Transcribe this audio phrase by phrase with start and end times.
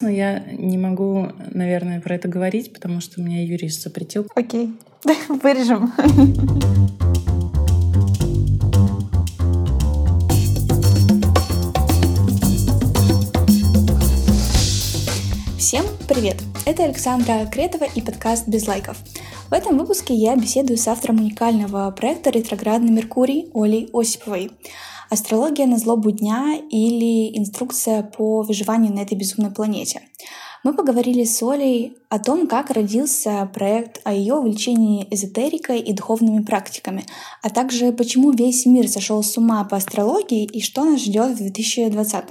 [0.00, 4.28] Но я не могу, наверное, про это говорить, потому что меня юрист запретил.
[4.36, 4.72] Окей,
[5.28, 5.92] вырежем.
[15.58, 16.36] Всем привет!
[16.64, 18.96] Это Александра Кретова и подкаст «Без лайков».
[19.48, 24.50] В этом выпуске я беседую с автором уникального проекта «Ретроградный Меркурий» Олей Осиповой.
[25.08, 30.02] Астрология на злобу дня или инструкция по выживанию на этой безумной планете.
[30.64, 36.44] Мы поговорили с Олей о том, как родился проект, о ее увлечении эзотерикой и духовными
[36.44, 37.06] практиками,
[37.42, 41.38] а также почему весь мир сошел с ума по астрологии и что нас ждет в
[41.38, 42.24] 2020.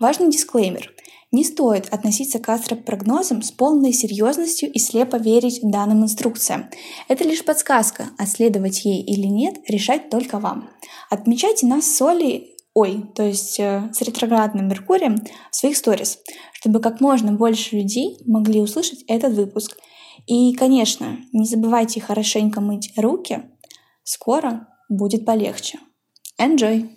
[0.00, 0.94] Важный дисклеймер.
[1.30, 6.70] Не стоит относиться к астропрогнозам с полной серьезностью и слепо верить данным инструкциям.
[7.08, 10.70] Это лишь подсказка, а следовать ей или нет, решать только вам.
[11.10, 15.16] Отмечайте нас с Олей ой, то есть э, с ретроградным Меркурием
[15.50, 16.18] в своих сторис,
[16.52, 19.76] чтобы как можно больше людей могли услышать этот выпуск.
[20.26, 23.42] И, конечно, не забывайте хорошенько мыть руки.
[24.04, 25.78] Скоро будет полегче.
[26.40, 26.88] Enjoy!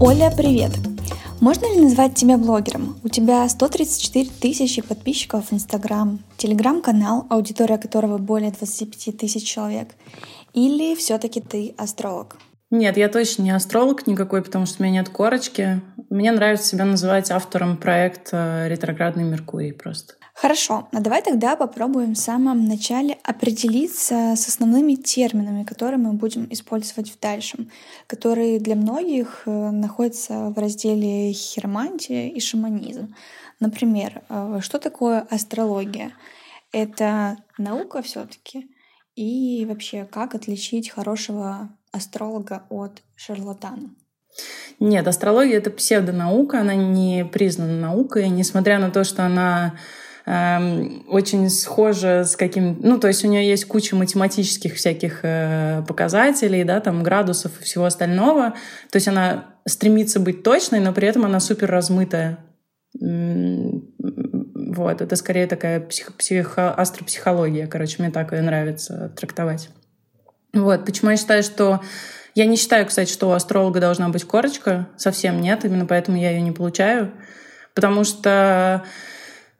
[0.00, 0.70] Оля, привет!
[1.40, 3.00] Можно ли назвать тебя блогером?
[3.02, 9.88] У тебя 134 тысячи подписчиков в Инстаграм, телеграм-канал, аудитория которого более 25 тысяч человек.
[10.54, 12.36] Или все-таки ты астролог?
[12.70, 15.80] Нет, я точно не астролог никакой, потому что у меня нет корочки.
[16.10, 20.14] Мне нравится себя называть автором проекта «Ретроградный Меркурий» просто.
[20.32, 26.46] Хорошо, а давай тогда попробуем в самом начале определиться с основными терминами, которые мы будем
[26.50, 27.70] использовать в дальшем,
[28.06, 33.14] которые для многих э, находятся в разделе хиромантия и шаманизм.
[33.58, 36.12] Например, э, что такое астрология?
[36.70, 38.70] Это наука все-таки?
[39.16, 43.90] И вообще, как отличить хорошего астролога от шарлатана?
[44.80, 49.74] Нет, астрология— это псевдонаука, она не признана наукой, несмотря на то, что она
[50.30, 52.78] Эм, очень схожа с каким...
[52.82, 57.64] Ну, то есть у нее есть куча математических всяких э, показателей, да, там градусов и
[57.64, 58.50] всего остального.
[58.90, 62.40] То есть она стремится быть точной, но при этом она супер размытая.
[63.00, 69.70] Вот, это скорее такая псих, психо, астропсихология, короче, мне так ее нравится трактовать.
[70.52, 71.80] Вот, почему я считаю, что...
[72.38, 76.30] Я не считаю, кстати, что у астролога должна быть корочка, совсем нет, именно поэтому я
[76.30, 77.10] ее не получаю,
[77.74, 78.84] потому что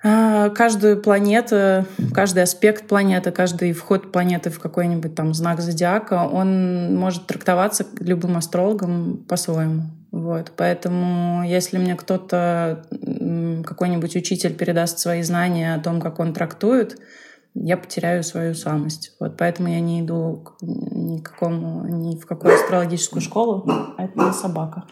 [0.00, 6.94] а, каждую планету, каждый аспект планеты, каждый вход планеты в какой-нибудь там знак зодиака, он
[6.94, 9.83] может трактоваться любым астрологом по-своему.
[10.12, 10.53] Вот.
[10.56, 12.87] Поэтому если мне кто-то,
[13.66, 16.97] какой-нибудь учитель передаст свои знания о том, как он трактует,
[17.62, 19.12] я потеряю свою самость.
[19.20, 23.64] Вот поэтому я не иду ни, к какому, ни в какую астрологическую школу,
[23.96, 24.84] а это не собака.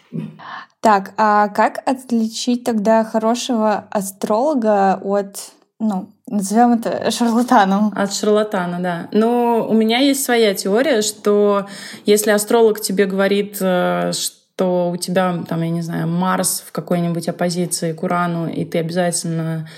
[0.81, 5.37] Так, а как отличить тогда хорошего астролога от,
[5.79, 7.93] ну, назовем это шарлатаном?
[7.95, 9.09] От шарлатана, да.
[9.13, 11.67] Но у меня есть своя теория, что
[12.05, 17.29] если астролог тебе говорит, э, что у тебя, там, я не знаю, Марс в какой-нибудь
[17.29, 19.69] оппозиции к Урану, и ты обязательно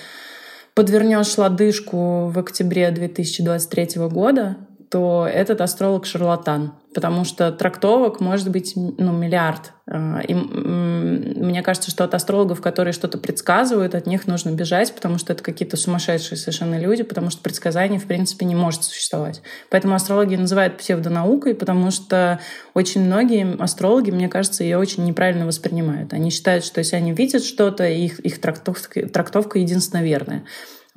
[0.78, 4.58] подвернешь лодыжку в октябре 2023 года,
[4.90, 9.72] то этот астролог шарлатан, потому что трактовок может быть ну, миллиард.
[9.86, 15.18] А, и мне кажется, что от астрологов, которые что-то предсказывают, от них нужно бежать, потому
[15.18, 19.42] что это какие-то сумасшедшие совершенно люди, потому что предсказаний, в принципе, не может существовать.
[19.70, 22.40] Поэтому астрология называют псевдонаукой, потому что
[22.72, 26.14] очень многие астрологи, мне кажется, ее очень неправильно воспринимают.
[26.14, 30.44] Они считают, что если они видят что-то, их, их трактовка, трактовка единственно верная.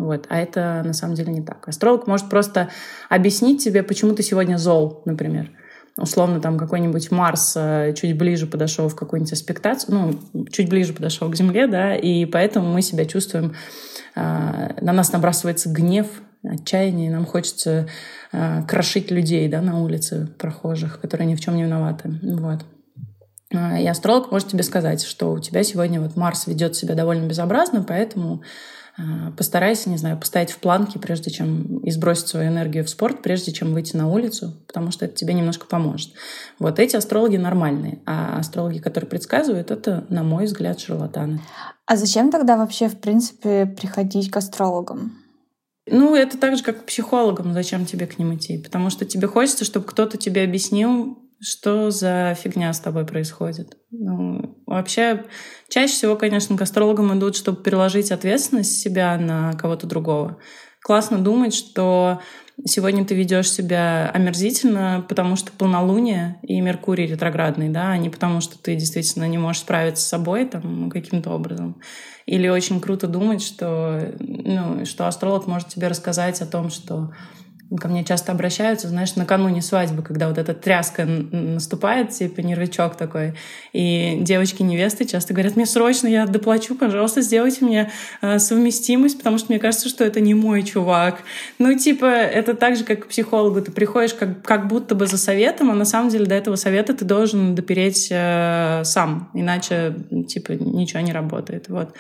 [0.02, 0.26] Вот.
[0.30, 1.68] А это на самом деле не так.
[1.68, 2.70] Астролог может просто
[3.10, 5.52] объяснить тебе, почему ты сегодня зол, например.
[5.98, 9.94] Условно, там какой-нибудь Марс э, чуть ближе подошел в какую-нибудь аспектацию,
[10.34, 13.54] ну, чуть ближе подошел к Земле, да, и поэтому мы себя чувствуем,
[14.16, 16.08] э, на нас набрасывается гнев,
[16.44, 17.88] отчаяние, нам хочется
[18.32, 22.10] э, крошить людей, да, на улице прохожих, которые ни в чем не виноваты.
[22.24, 22.66] Вот.
[23.52, 27.84] И астролог может тебе сказать, что у тебя сегодня вот Марс ведет себя довольно безобразно,
[27.84, 28.46] поэтому а,
[29.38, 33.52] постарайся, не знаю, поставить в планки, прежде чем и сбросить свою энергию в спорт, прежде
[33.52, 36.14] чем выйти на улицу, потому что это тебе немножко поможет.
[36.60, 41.42] Вот эти астрологи нормальные, а астрологи, которые предсказывают, это, на мой взгляд, шарлатаны.
[41.86, 45.18] А зачем тогда вообще, в принципе, приходить к астрологам?
[45.88, 48.58] Ну, это так же, как к психологам, зачем тебе к ним идти?
[48.58, 53.76] Потому что тебе хочется, чтобы кто-то тебе объяснил, что за фигня с тобой происходит.
[53.90, 55.26] Ну, вообще,
[55.70, 60.38] чаще всего, конечно, к астрологам идут, чтобы переложить ответственность себя на кого-то другого.
[60.82, 62.22] Классно думать, что
[62.66, 68.42] сегодня ты ведешь себя омерзительно, потому что полнолуние и Меркурий ретроградный, да, а не потому
[68.42, 71.80] что ты действительно не можешь справиться с собой там каким-то образом.
[72.26, 77.12] Или очень круто думать, что, ну, что астролог может тебе рассказать о том, что
[77.80, 83.34] ко мне часто обращаются, знаешь, накануне свадьбы, когда вот эта тряска наступает, типа нервичок такой,
[83.72, 87.92] и девочки-невесты часто говорят, мне срочно, я доплачу, пожалуйста, сделайте мне
[88.22, 91.22] э, совместимость, потому что мне кажется, что это не мой чувак.
[91.60, 95.18] Ну, типа, это так же, как к психологу, ты приходишь как, как будто бы за
[95.18, 99.96] советом, а на самом деле до этого совета ты должен допереть э, сам, иначе,
[100.28, 101.94] типа, ничего не работает, вот.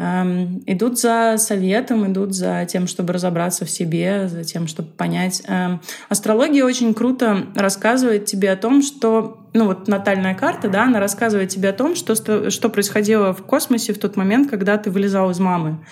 [0.00, 5.42] Эм, идут за советом, идут за тем, чтобы разобраться в себе, за тем, чтобы понять.
[5.46, 11.00] Эм, астрология очень круто рассказывает тебе о том, что ну вот натальная карта, да, она
[11.00, 12.14] рассказывает тебе о том, что,
[12.50, 15.84] что происходило в космосе в тот момент, когда ты вылезал из мамы.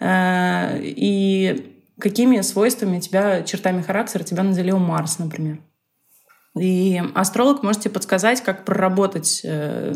[0.00, 5.58] Э, и какими свойствами тебя, чертами характера тебя наделил Марс, например.
[6.58, 9.94] И астролог может тебе подсказать, как проработать э,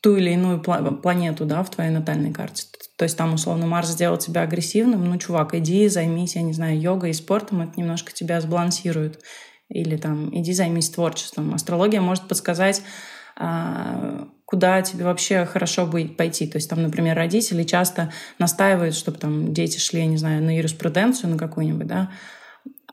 [0.00, 2.64] ту или иную планету да, в твоей натальной карте.
[2.96, 6.80] То есть там, условно, Марс сделал тебя агрессивным, ну, чувак, иди займись, я не знаю,
[6.80, 9.20] йогой и спортом, это немножко тебя сбалансирует.
[9.68, 11.54] Или там, иди займись творчеством.
[11.54, 12.82] Астрология может подсказать,
[13.36, 16.46] а, куда тебе вообще хорошо будет пойти.
[16.46, 20.56] То есть там, например, родители часто настаивают, чтобы там дети шли, я не знаю, на
[20.56, 22.10] юриспруденцию на какую-нибудь, да,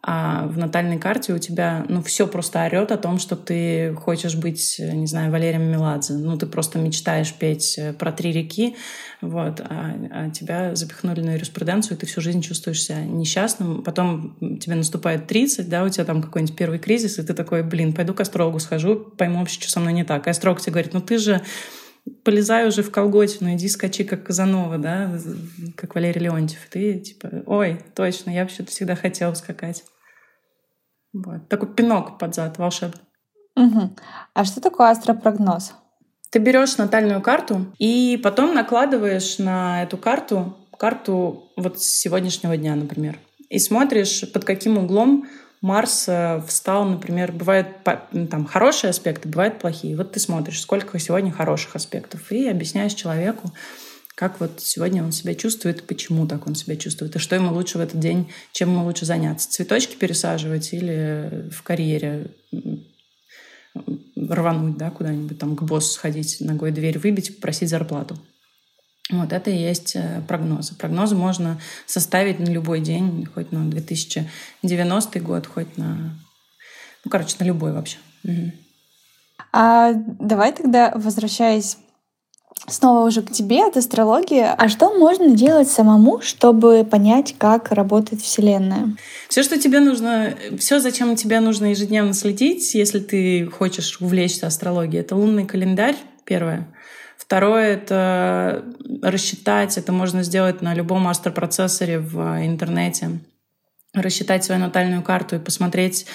[0.03, 4.36] а в натальной карте у тебя, ну, все просто орет о том, что ты хочешь
[4.36, 6.13] быть, не знаю, Валерием Меладзе.
[6.13, 8.75] Ну, ты просто мечтаешь петь э, про три реки,
[9.21, 13.83] вот, а, а тебя запихнули на юриспруденцию, и ты всю жизнь чувствуешь себя несчастным.
[13.83, 17.94] Потом тебе наступает 30, да, у тебя там какой-нибудь первый кризис, и ты такой, блин,
[17.94, 20.25] пойду к астрологу схожу, пойму вообще, что со мной не так.
[20.25, 21.42] И астролог тебе говорит, ну, ты же
[22.24, 25.18] полезай уже в колготину, иди скачи как Казанова, да,
[25.75, 26.68] как Валерий Леонтьев.
[26.69, 29.83] Ты типа, ой, точно, я вообще-то всегда хотела скакать.
[31.13, 31.48] Вот.
[31.50, 33.01] Такой пинок под зад волшебный.
[33.56, 33.95] Угу.
[34.33, 35.74] А что такое астропрогноз?
[36.30, 43.19] Ты берешь натальную карту и потом накладываешь на эту карту карту вот сегодняшнего дня, например,
[43.50, 45.27] и смотришь, под каким углом
[45.61, 49.95] Марс э, встал, например, бывают там хорошие аспекты, бывают плохие.
[49.95, 53.53] Вот ты смотришь, сколько сегодня хороших аспектов, и объясняешь человеку,
[54.15, 57.77] как вот сегодня он себя чувствует, почему так он себя чувствует, и что ему лучше
[57.77, 59.49] в этот день, чем ему лучше заняться.
[59.49, 62.31] Цветочки пересаживать или в карьере
[64.15, 68.17] рвануть, да, куда-нибудь там к боссу сходить, ногой дверь выбить, просить зарплату.
[69.11, 70.75] Вот это и есть э, прогнозы.
[70.75, 76.15] Прогнозы можно составить на любой день, хоть на 2090 год, хоть на...
[77.03, 77.97] Ну, короче, на любой вообще.
[78.23, 78.51] Угу.
[79.53, 81.77] А давай тогда, возвращаясь
[82.67, 84.45] снова уже к тебе от астрологии.
[84.45, 88.95] А что можно делать самому, чтобы понять, как работает Вселенная?
[89.29, 95.01] Все, что тебе нужно, все, зачем тебе нужно ежедневно следить, если ты хочешь увлечься астрологией,
[95.01, 96.67] это лунный календарь, первое.
[97.31, 98.65] Второе— это
[99.01, 103.21] рассчитать, это можно сделать на любом астропроцессоре в интернете,
[103.93, 106.07] рассчитать свою натальную карту и посмотреть,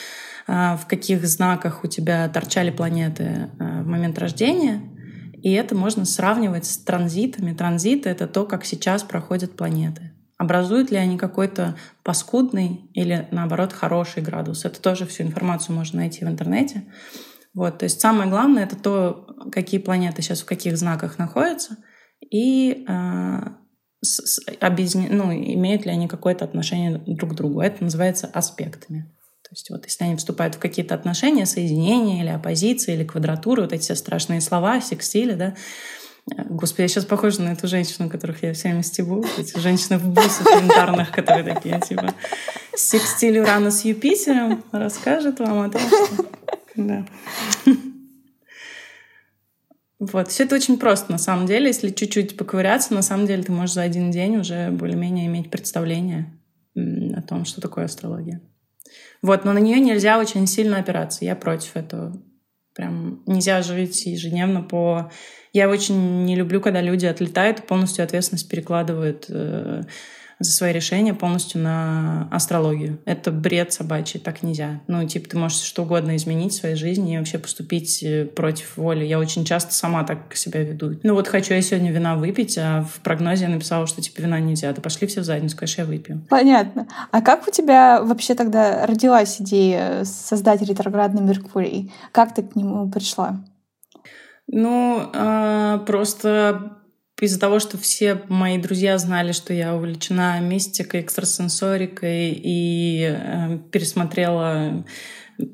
[0.47, 4.83] а, в каких знаках у тебя торчали планеты в момент рождения—
[5.43, 7.55] и это можно сравнивать с транзитами.
[7.55, 10.13] Транзиты— это то, как сейчас проходят планеты.
[10.37, 14.65] Образуют ли они какой-то паскудный или, наоборот, хороший градус?
[14.65, 16.85] Это тоже всю информацию можно найти в интернете.
[17.57, 21.79] Вот, то есть самое главное— это то, какие планеты сейчас в каких знаках находятся,
[22.21, 23.39] и э,
[24.03, 25.09] с, с, объединя...
[25.11, 27.63] ну, имеют ли они какое-то отношение друг к другу.
[27.63, 29.11] Это называется аспектами.
[29.43, 33.73] То есть вот если они вступают в какие-то отношения, соединения или оппозиции, или квадратуры, вот
[33.73, 35.55] эти все страшные слова, секстили, да,
[36.35, 39.25] Господи, я сейчас похожа на эту женщину, которых я все время стебу.
[39.39, 42.15] Эти женщины в бусах янтарных, которые такие, типа,
[42.75, 46.27] секстиль Урана с Юпитером расскажет вам о том, что...
[46.75, 47.07] Да.
[49.99, 51.69] Вот, все это очень просто, на самом деле.
[51.69, 56.39] Если чуть-чуть поковыряться, на самом деле ты можешь за один день уже более-менее иметь представление
[56.75, 58.43] о том, что такое астрология.
[59.23, 61.25] Вот, но на нее нельзя очень сильно опираться.
[61.25, 62.23] Я против этого.
[62.75, 65.11] Прям нельзя жить ежедневно по...
[65.57, 69.85] Я очень не люблю, когда люди отлетают и полностью ответственность перекладывают э,
[70.39, 72.99] за свои решения полностью на астрологию.
[73.07, 74.83] Это бред собачий, так нельзя.
[74.87, 78.77] Ну, типа, ты можешь что угодно изменить в своей жизни и вообще поступить э, против
[78.77, 79.07] воли.
[79.07, 81.01] Я очень часто сама так себя веду.
[81.03, 84.39] Ну, вот хочу я сегодня вина выпить, а в прогнозе я написала, что, типа, вина
[84.39, 84.71] нельзя.
[84.75, 86.21] Да пошли все в задницу, конечно, я выпью.
[86.29, 86.87] Понятно.
[87.11, 91.91] А как у тебя вообще тогда родилась идея создать ретроградный Меркурий?
[92.13, 93.41] Как ты к нему пришла?
[94.49, 96.79] Ну, э, просто
[97.21, 104.85] из-за того, что все мои друзья знали, что я увлечена мистикой, экстрасенсорикой и э, пересмотрела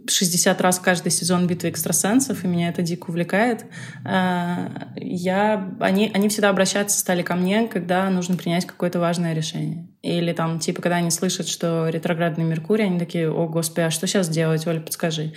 [0.09, 3.67] 60 раз каждый сезон «Битвы экстрасенсов», и меня это дико увлекает.
[4.05, 9.89] Э, я, они, они всегда обращаться стали ко мне, когда нужно принять какое-то важное решение.
[10.03, 14.07] Или там, типа, когда они слышат, что ретроградный Меркурий, они такие, о, господи, а что
[14.07, 15.33] сейчас делать, Оля, подскажи.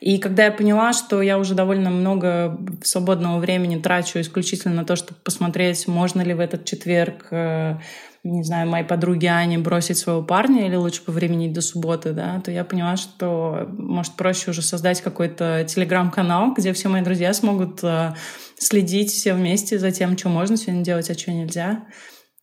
[0.00, 4.96] И когда я поняла, что я уже довольно много свободного времени трачу исключительно на то,
[4.96, 7.76] чтобы посмотреть, можно ли в этот четверг э,
[8.30, 12.50] не знаю, моей подруге Ане бросить своего парня или лучше повременить до субботы, да, то
[12.50, 18.14] я поняла, что, может, проще уже создать какой-то телеграм-канал, где все мои друзья смогут э,
[18.58, 21.86] следить все вместе за тем, что можно сегодня делать, а что нельзя.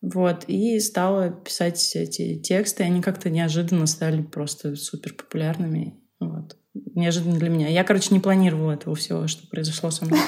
[0.00, 5.94] Вот, и стала писать эти тексты, и они как-то неожиданно стали просто супер популярными.
[6.20, 6.56] Вот.
[6.74, 7.68] Неожиданно для меня.
[7.68, 10.18] Я, короче, не планировала этого всего, что произошло со мной.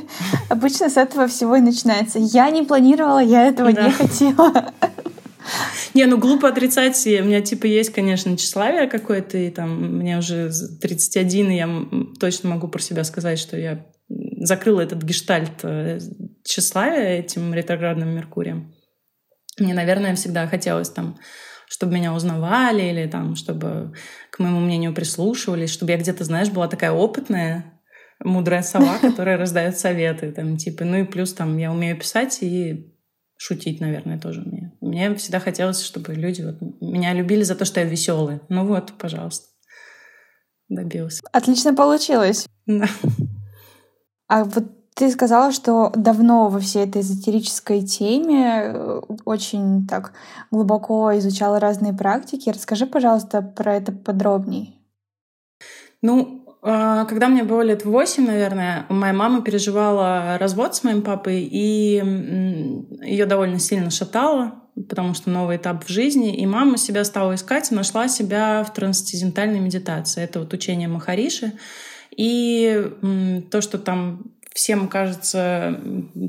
[0.50, 2.18] Обычно с этого всего и начинается.
[2.18, 4.72] Я не планировала, я этого не хотела.
[5.94, 7.06] Не, ну глупо отрицать.
[7.06, 11.68] У меня типа есть, конечно, тщеславие какое-то, и там мне уже 31, и я
[12.18, 15.98] точно могу про себя сказать, что я закрыла этот гештальт э,
[16.44, 18.74] тщеславия этим ретроградным Меркурием.
[19.58, 21.18] Мне, наверное, всегда хотелось там
[21.66, 23.92] чтобы меня узнавали или там, чтобы
[24.30, 27.80] к моему мнению прислушивались, чтобы я где-то, знаешь, была такая опытная,
[28.22, 32.94] мудрая сова, которая раздает советы, там, типа, ну и плюс там я умею писать и
[33.36, 34.72] шутить, наверное, тоже умею.
[34.80, 38.40] Мне всегда хотелось, чтобы люди вот меня любили за то, что я веселый.
[38.48, 39.46] Ну вот, пожалуйста,
[40.68, 41.22] добился.
[41.32, 42.46] Отлично получилось.
[42.66, 42.88] Да.
[44.28, 44.64] А вот
[44.94, 50.12] ты сказала, что давно во всей этой эзотерической теме э, очень так
[50.52, 52.50] глубоко изучала разные практики.
[52.50, 54.80] Расскажи, пожалуйста, про это подробней.
[56.00, 61.42] Ну, а, когда мне было лет восемь, наверное, моя мама переживала развод с моим папой,
[61.42, 62.02] и
[63.02, 66.36] ее довольно сильно шатало, потому что новый этап в жизни.
[66.36, 70.22] И мама себя стала искать и нашла себя в трансцендентальной медитации.
[70.22, 71.52] Это вот учение Махариши.
[72.16, 72.92] И
[73.50, 75.80] то, что там всем кажется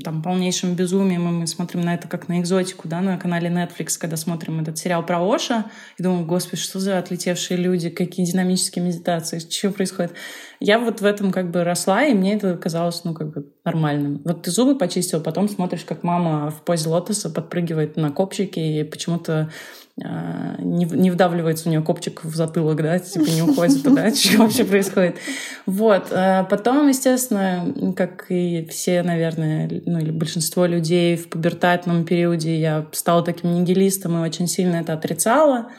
[0.02, 3.96] там полнейшим безумием, и мы смотрим на это как на экзотику, да, на канале Netflix,
[3.98, 5.66] когда смотрим этот сериал про Оша,
[5.96, 10.12] и думаем, господи, что за отлетевшие люди, какие динамические медитации, что происходит?
[10.58, 14.22] Я вот в этом как бы росла, и мне это казалось, ну, как бы нормальным.
[14.24, 18.84] Вот ты зубы почистил, потом смотришь, как мама в позе лотоса подпрыгивает на копчике, и
[18.84, 19.50] почему-то
[19.98, 24.64] не, не вдавливается у нее копчик в затылок, да, типа не уходит туда, что вообще
[24.64, 25.16] происходит.
[25.64, 26.08] Вот.
[26.12, 32.86] А потом, естественно, как и все, наверное, ну или большинство людей в пубертатном периоде, я
[32.92, 35.70] стала таким нигилистом и очень сильно это отрицала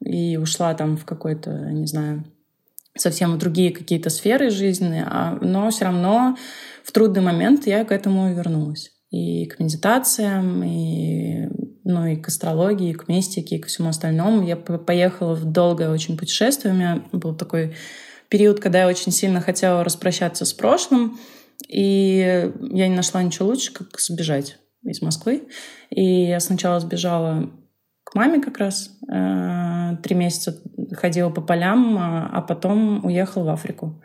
[0.00, 2.24] и ушла там в какой-то, не знаю,
[2.96, 6.36] совсем в другие какие-то сферы жизни, а, но все равно
[6.84, 8.93] в трудный момент я к этому вернулась.
[9.14, 11.48] И к медитациям, и
[11.84, 14.42] ну и к астрологии, и к мистике, и к всему остальному.
[14.42, 16.72] Я поехала в долгое очень путешествие.
[16.72, 17.76] У меня был такой
[18.28, 21.18] период, когда я очень сильно хотела распрощаться с прошлым,
[21.68, 25.44] и я не нашла ничего лучше, как сбежать из Москвы.
[25.90, 27.50] И я сначала сбежала
[28.02, 28.90] к маме как раз.
[29.12, 30.60] Э, три месяца
[30.92, 34.02] ходила по полям, а, а потом уехала в Африку.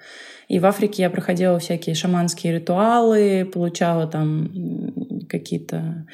[0.49, 4.49] И в Африке я проходила всякие шаманские ритуалы, получала там
[5.29, 6.05] какие-то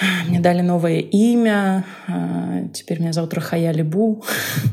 [0.28, 1.84] мне дали новое имя.
[2.06, 4.24] А, теперь меня зовут Рахая Либу.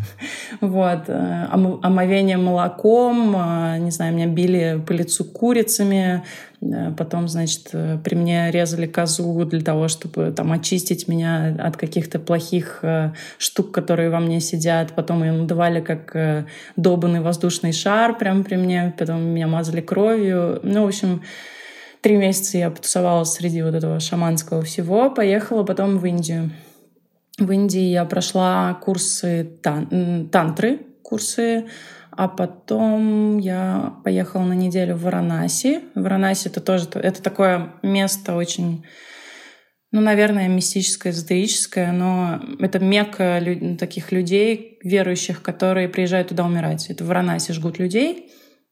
[0.61, 1.03] вот.
[1.07, 3.35] Э, омовение молоком.
[3.37, 6.23] А, не знаю, меня били по лицу курицами.
[6.61, 11.77] Э, потом, значит, э, при мне резали козу для того, чтобы там очистить меня от
[11.77, 12.83] каких-то плохих
[13.37, 14.93] штук, которые во мне сидят.
[14.93, 16.45] Потом ее надували как
[16.75, 18.93] добанный воздушный шар прямо при мне.
[18.97, 20.59] Потом меня мазали кровью.
[20.63, 21.21] Ну, в общем,
[22.01, 25.09] Три месяца я потусовалась среди вот этого шаманского всего.
[25.09, 26.51] Поехала потом в Индию.
[27.37, 31.65] В Индии я прошла курсы тан тантры, курсы,
[32.17, 35.81] а потом я поехала на неделю в Варанаси.
[35.93, 38.83] Варанаси это тоже это такое место очень,
[39.91, 46.89] ну, наверное, мистическое, эзотерическое, но это мекка лю таких людей, верующих, которые приезжают туда умирать.
[46.89, 48.31] Это в Варанаси жгут людей.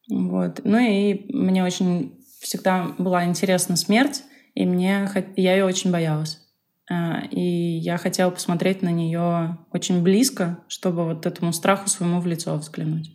[0.09, 0.61] Вот.
[0.63, 4.23] Ну и мне очень всегда была интересна смерть,
[4.55, 6.44] и мне я ее очень боялась.
[6.89, 12.27] А, и я хотела посмотреть на нее очень близко, чтобы вот этому страху своему в
[12.27, 13.11] лицо взглянуть.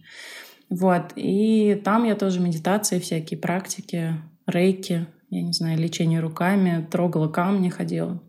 [0.69, 1.13] Вот.
[1.17, 4.15] И там я тоже медитации, всякие практики,
[4.47, 8.23] рейки, я не знаю, лечение руками, трогала камни, ходила.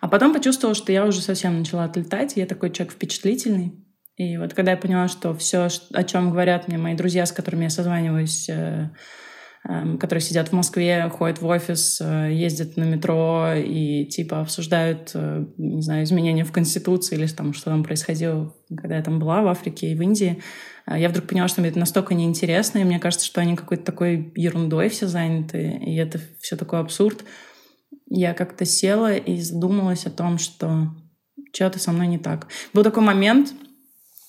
[0.00, 2.36] А потом почувствовала, что я уже совсем начала отлетать.
[2.36, 3.74] Я такой человек впечатлительный.
[4.16, 7.64] И вот когда я поняла, что все, о чем говорят мне мои друзья, с которыми
[7.64, 8.90] я созваниваюсь, э,
[9.62, 15.44] которые сидят в Москве, ходят в офис, э, ездят на метро и типа обсуждают, э,
[15.58, 19.48] не знаю, изменения в Конституции или там, что там происходило, когда я там была в
[19.48, 20.42] Африке и в Индии.
[20.86, 23.84] Э, я вдруг поняла, что мне это настолько неинтересно, и мне кажется, что они какой-то
[23.84, 27.24] такой ерундой все заняты, и это все такой абсурд.
[28.08, 30.88] Я как-то села и задумалась о том, что
[31.52, 32.48] что-то со мной не так.
[32.72, 33.52] Был такой момент,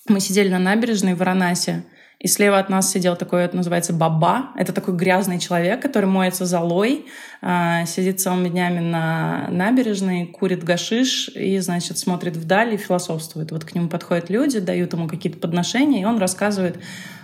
[0.08, 1.84] мы сидели на набережной в Варанасе,
[2.22, 4.50] и слева от нас сидел такой, это называется баба.
[4.56, 7.06] Это такой грязный человек, который моется золой,
[7.40, 13.50] э, сидит целыми днями на набережной, курит гашиш и, значит, смотрит вдаль и философствует.
[13.50, 16.78] Вот к нему подходят люди, дают ему какие-то подношения, и он рассказывает,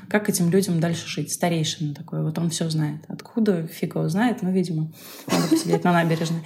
[0.08, 1.32] как этим людям дальше жить.
[1.32, 3.02] Старейшина такой, вот он все знает.
[3.06, 4.90] Откуда, фиг его знает, ну, видимо,
[5.30, 6.42] надо посидеть на набережной.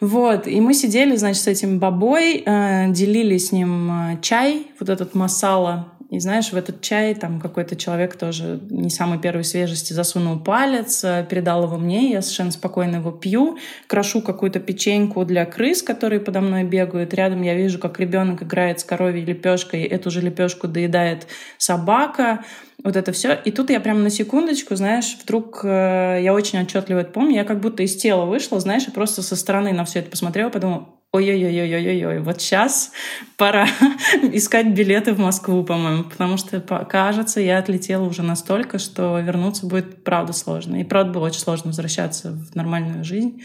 [0.00, 4.88] Вот, и мы сидели, значит, с этим бабой, э, делили с ним э, чай, вот
[4.88, 9.92] этот масала, и знаешь, в этот чай там какой-то человек тоже не самой первой свежести
[9.92, 15.46] засунул палец, э, передал его мне, я совершенно спокойно его пью, крошу какую-то печеньку для
[15.46, 17.14] крыс, которые подо мной бегают.
[17.14, 22.44] Рядом я вижу, как ребенок играет с коровьей лепешкой, эту же лепешку доедает собака
[22.82, 23.38] вот это все.
[23.44, 27.44] И тут я прям на секундочку, знаешь, вдруг э, я очень отчетливо это помню, я
[27.44, 30.88] как будто из тела вышла, знаешь, и просто со стороны на все это посмотрела, подумала,
[31.12, 32.92] ой-ой-ой-ой-ой-ой, вот сейчас
[33.36, 33.66] пора
[34.32, 40.04] искать билеты в Москву, по-моему, потому что, кажется, я отлетела уже настолько, что вернуться будет
[40.04, 40.80] правда сложно.
[40.80, 43.42] И правда было очень сложно возвращаться в нормальную жизнь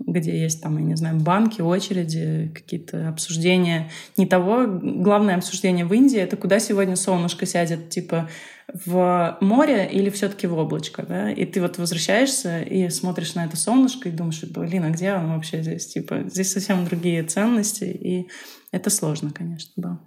[0.00, 3.90] где есть там, я не знаю, банки, очереди, какие-то обсуждения.
[4.16, 8.28] Не того, главное обсуждение в Индии— это куда сегодня солнышко сядет, типа
[8.72, 11.30] в море или все таки в облачко, да?
[11.30, 15.34] И ты вот возвращаешься и смотришь на это солнышко и думаешь, блин, а где оно
[15.34, 15.86] вообще здесь?
[15.86, 18.28] Типа здесь совсем другие ценности, и
[18.72, 20.00] это сложно, конечно, было.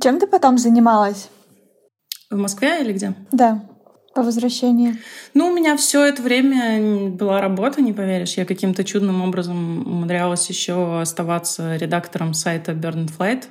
[0.00, 1.28] Чем ты потом занималась?
[2.30, 3.14] В Москве или где?
[3.32, 3.62] Да
[4.14, 4.96] по возвращении?
[5.34, 8.34] Ну, у меня все это время была работа, не поверишь.
[8.34, 13.44] Я каким-то чудным образом умудрялась еще оставаться редактором сайта Burn Flight.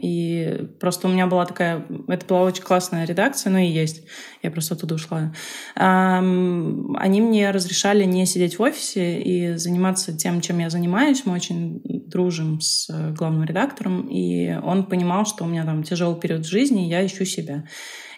[0.00, 1.84] И просто у меня была такая...
[2.08, 4.02] Это была очень классная редакция, но и есть.
[4.42, 5.32] Я просто оттуда ушла.
[5.74, 11.26] Они мне разрешали не сидеть в офисе и заниматься тем, чем я занимаюсь.
[11.26, 16.46] Мы очень дружим с главным редактором, и он понимал, что у меня там тяжелый период
[16.46, 17.64] жизни, и я ищу себя.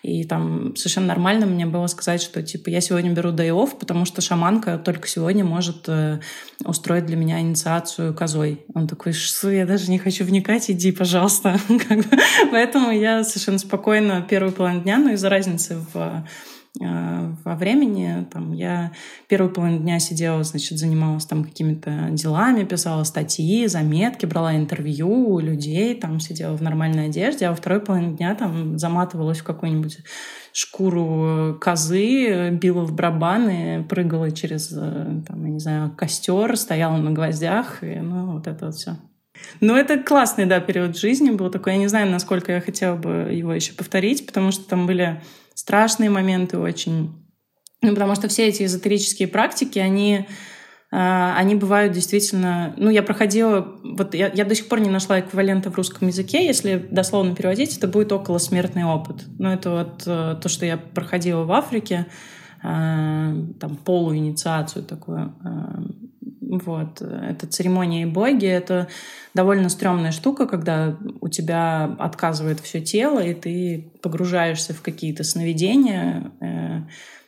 [0.03, 4.05] И там совершенно нормально мне было сказать, что типа я сегодня беру day off, потому
[4.05, 6.19] что шаманка только сегодня может э,
[6.65, 8.65] устроить для меня инициацию козой.
[8.75, 11.59] Он такой, что я даже не хочу вникать, иди, пожалуйста.
[12.51, 16.25] Поэтому я совершенно спокойно первую половину дня, но из-за разницы в
[16.81, 18.27] Э, во времени.
[18.33, 18.93] Там, я
[19.29, 25.39] первую половину дня сидела, значит, занималась там какими-то делами, писала статьи, заметки, брала интервью у
[25.39, 29.99] людей, там сидела в нормальной одежде, а во второй половине дня там заматывалась в какую-нибудь
[30.55, 37.11] шкуру козы, била в барабаны, прыгала через, э, там, я не знаю, костер, стояла на
[37.11, 38.97] гвоздях, и, ну, вот это вот все.
[39.61, 41.75] Ну, это классный, да, период жизни был такой.
[41.75, 45.23] Я не знаю, насколько я хотела бы его еще повторить, потому что там были
[45.55, 47.13] страшные моменты очень.
[47.81, 50.27] Ну, потому что все эти эзотерические практики, они,
[50.91, 52.75] а, они бывают действительно...
[52.77, 53.77] Ну, я проходила...
[53.83, 56.47] Вот я, я до сих пор не нашла эквивалента в русском языке.
[56.47, 59.25] Если дословно переводить, это будет около смертный опыт.
[59.39, 62.07] Ну, это вот э, то, что я проходила в Африке,
[62.63, 65.35] а, там полуинициацию такую.
[66.53, 67.01] Вот.
[67.01, 68.47] Это церемония и боги.
[68.47, 68.89] Это
[69.33, 76.31] довольно стрёмная штука, когда у тебя отказывает все тело, и ты погружаешься в какие-то сновидения.
[76.41, 76.83] Э,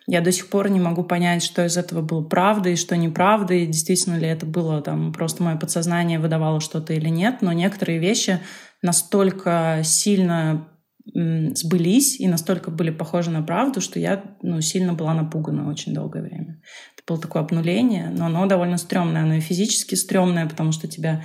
[0.07, 3.55] я до сих пор не могу понять, что из этого было правда и что неправда,
[3.55, 7.41] и действительно ли это было там просто мое подсознание выдавало что-то или нет.
[7.41, 8.41] Но некоторые вещи
[8.83, 10.69] настолько сильно
[11.07, 16.23] сбылись и настолько были похожи на правду, что я ну, сильно была напугана очень долгое
[16.23, 16.63] время.
[17.07, 19.23] Было такое обнуление, но оно довольно стрёмное.
[19.23, 21.23] Оно и физически стрёмное, потому что тебя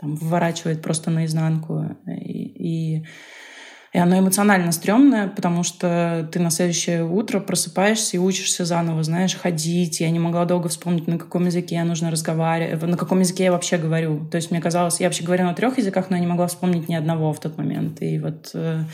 [0.00, 1.84] там выворачивает просто наизнанку.
[2.06, 3.06] И, и,
[3.92, 9.36] и оно эмоционально стрёмное, потому что ты на следующее утро просыпаешься и учишься заново, знаешь,
[9.36, 10.00] ходить.
[10.00, 13.78] Я не могла долго вспомнить, на каком языке нужно разговаривать, на каком языке я вообще
[13.78, 14.26] говорю.
[14.30, 16.88] То есть мне казалось, я вообще говорю на трех языках, но я не могла вспомнить
[16.88, 18.00] ни одного в тот момент.
[18.02, 18.84] И вот э,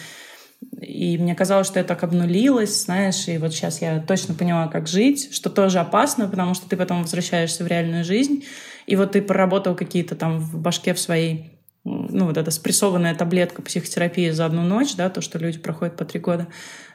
[0.81, 4.89] и мне казалось, что я так обнулилась, знаешь, и вот сейчас я точно поняла, как
[4.89, 8.45] жить, что тоже опасно, потому что ты потом возвращаешься в реальную жизнь,
[8.87, 11.53] и вот ты проработал какие-то там в башке в своей
[11.85, 16.05] ну, вот эта спрессованная таблетка психотерапии за одну ночь, да, то, что люди проходят по
[16.05, 16.49] три года.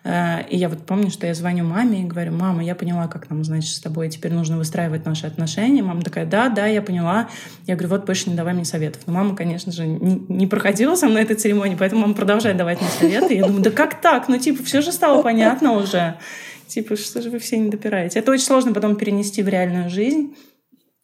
[0.03, 3.29] Э, и я вот помню, что я звоню маме и говорю, мама, я поняла, как
[3.29, 5.83] нам, значит, с тобой теперь нужно выстраивать наши отношения.
[5.83, 7.29] Мама такая, да, да, я поняла.
[7.67, 9.03] Я говорю, вот больше не давай мне советов.
[9.05, 12.81] Но мама, конечно же, не, не проходила со мной этой церемонии, поэтому мама продолжает давать
[12.81, 13.33] мне советы.
[13.35, 14.27] Я думаю, да как так?
[14.27, 16.17] Ну, типа, все же стало понятно уже
[16.71, 18.19] Типа, что же вы все не допираете?
[18.19, 20.37] Это очень сложно потом перенести в реальную жизнь.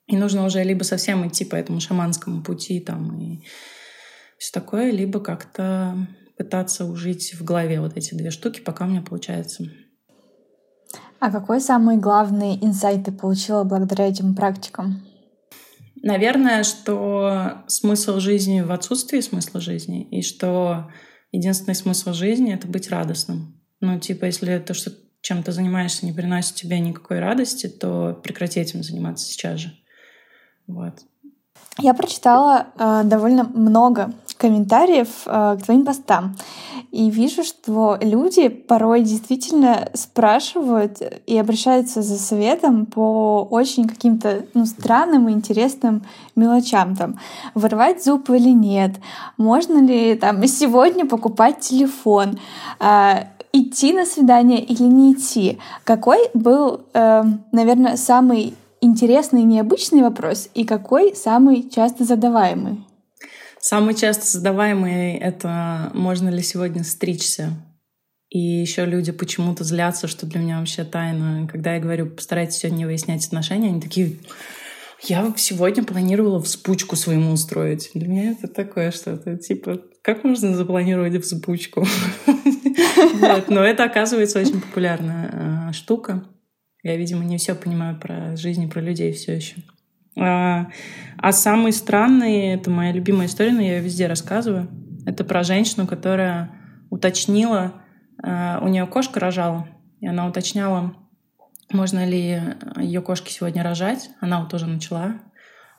[0.08, 3.44] И нужно уже либо совсем идти по этому шаманскому пути там и
[4.38, 9.02] все такое, либо как-то пытаться ужить в голове вот эти две штуки, пока у меня
[9.02, 9.66] получается.
[11.20, 15.04] А какой самый главный инсайт ты получила благодаря этим практикам?
[16.04, 20.92] Наверное, что смысл жизни в отсутствии смысла жизни, и что
[21.32, 23.60] единственный смысл жизни— это быть радостным.
[23.82, 28.60] Ну, типа, если то, что чем ты занимаешься, не приносит тебе никакой радости, то прекрати
[28.60, 29.74] этим заниматься сейчас же.
[30.68, 30.94] Вот.
[31.80, 36.36] Я прочитала э, довольно много комментариев э, к твоим постам.
[36.92, 44.66] И вижу, что люди порой действительно спрашивают и обращаются за советом по очень каким-то ну,
[44.66, 46.04] странным и интересным
[46.36, 46.96] мелочам.
[46.96, 47.20] Там,
[47.56, 48.96] вырвать зуб или нет?
[49.38, 52.40] Можно ли там сегодня покупать телефон?
[52.80, 55.60] Э, идти на свидание или не идти?
[55.84, 62.87] Какой был, э, наверное, самый интересный и необычный вопрос и какой самый часто задаваемый?
[63.70, 67.52] Самый часто задаваемый— это можно ли сегодня стричься?
[68.30, 71.50] И еще люди почему-то злятся, что для меня вообще тайна.
[71.52, 74.20] Когда я говорю, постарайтесь сегодня не выяснять отношения, они такие,
[75.04, 77.92] я сегодня планировала взбучку своему устроить.
[77.94, 81.86] Для меня это такое что-то, типа, как можно запланировать взбучку?
[83.50, 86.24] Но это, оказывается, очень популярная а, штука.
[86.84, 89.58] Я, видимо, не все понимаю про жизнь и про людей все еще.
[90.20, 90.68] А,
[91.18, 94.70] а самый странный, это моя любимая история, но я ее везде рассказываю.
[95.06, 96.52] Это про женщину, которая
[96.90, 97.74] уточнила,
[98.24, 99.68] а, у нее кошка рожала,
[100.00, 100.94] и она уточняла,
[101.72, 102.42] можно ли
[102.78, 104.10] ее кошке сегодня рожать.
[104.22, 105.16] Она вот тоже начала.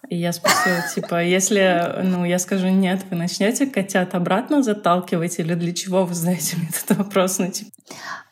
[0.09, 5.55] И я спросила, типа, если, ну, я скажу нет, вы начнете котят обратно заталкивать или
[5.55, 7.39] для чего вы задаете мне этот вопрос?
[7.39, 7.71] Ну, типа.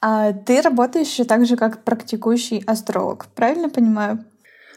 [0.01, 4.25] А ты работаешь еще так же, как практикующий астролог, правильно понимаю?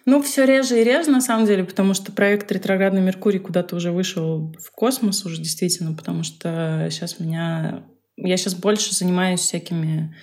[0.09, 3.91] Ну, все реже и реже, на самом деле, потому что проект «Ретроградный Меркурий» куда-то уже
[3.91, 7.83] вышел в космос уже действительно, потому что сейчас меня...
[8.17, 10.15] Я сейчас больше занимаюсь всякими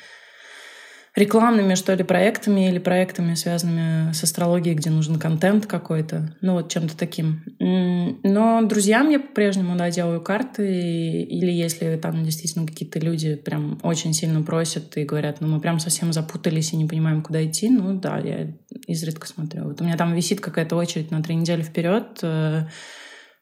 [1.17, 6.71] рекламными, что ли, проектами или проектами, связанными с астрологией, где нужен контент какой-то, ну вот
[6.71, 7.43] чем-то таким.
[7.59, 14.13] Но друзьям я по-прежнему, да, делаю карты, или если там действительно какие-то люди прям очень
[14.13, 17.99] сильно просят и говорят, ну мы прям совсем запутались и не понимаем, куда идти, ну
[17.99, 18.55] да, я
[18.87, 19.65] изредка смотрю.
[19.65, 22.67] Вот у меня там висит какая-то очередь на три недели вперед, э,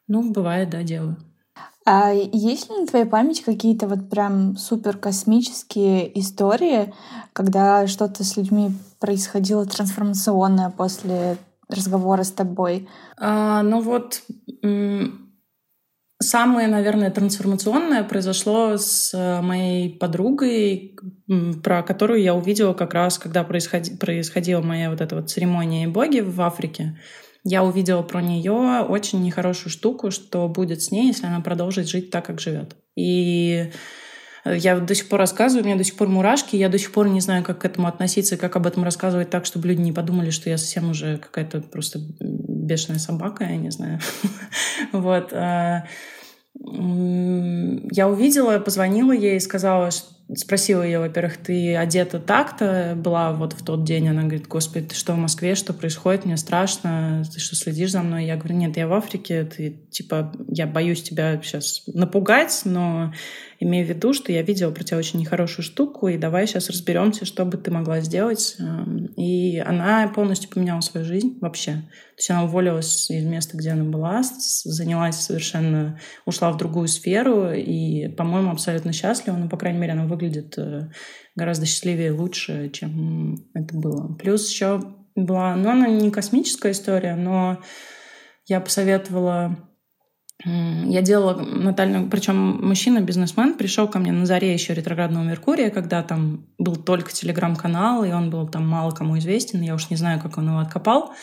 [0.07, 1.17] ну, бывает, да, делаю.
[1.87, 6.94] А есть ли на твоей памяти какие-то вот прям супер космические истории,
[7.35, 8.70] когда что-то с людьми
[9.01, 11.37] происходило трансформационное после
[11.68, 12.88] разговора с тобой?
[13.18, 14.23] А, ну вот
[16.20, 20.97] самое, наверное, трансформационное произошло с э, моей подругой,
[21.62, 26.20] про которую я увидела как раз, когда происходи, происходила моя вот эта вот церемония боги
[26.20, 26.99] в Африке
[27.45, 32.11] я увидела про нее очень нехорошую штуку, что будет с ней, если она продолжит жить
[32.11, 32.75] так, как живет.
[32.97, 33.71] И
[34.47, 37.09] я до сих пор рассказываю, у меня до сих пор мурашки, я до сих пор
[37.09, 40.31] не знаю, как к этому относиться, как об этом рассказывать так, чтобы люди не подумали,
[40.31, 44.01] что я совсем уже какая-то просто бешеная собака, я не знаю.
[44.93, 45.33] Вот.
[45.33, 45.85] А,
[46.57, 53.53] я увидела, позвонила ей и сказала, что спросила ее, во-первых, ты одета так-то была вот
[53.53, 54.09] в тот день?
[54.09, 56.25] Она говорит, господи, ты что в Москве, что происходит?
[56.25, 58.25] Мне страшно, ты что следишь за мной?
[58.25, 63.13] Я говорю, нет, я в Африке, ты, типа, я боюсь тебя сейчас напугать, но
[63.61, 67.25] имею в виду, что я видела про тебя очень нехорошую штуку, и давай сейчас разберемся,
[67.25, 68.57] что бы ты могла сделать.
[68.59, 71.73] Эм, и она полностью поменяла свою жизнь вообще.
[71.73, 77.53] То есть она уволилась из места, где она была, занялась совершенно, ушла в другую сферу,
[77.53, 79.37] и, по-моему, абсолютно счастлива.
[79.37, 80.90] Ну, по крайней мере, она выглядит э,
[81.35, 84.14] гораздо счастливее и лучше, чем это было.
[84.14, 87.61] Плюс еще была, ну, она не космическая история, но
[88.46, 89.57] я посоветовала
[90.44, 96.48] я делала натальную, причем мужчина-бизнесмен пришел ко мне на заре еще ретроградного Меркурия, когда там
[96.59, 100.37] был только телеграм-канал, и он был там мало кому известен, я уж не знаю, как
[100.37, 101.14] он его откопал.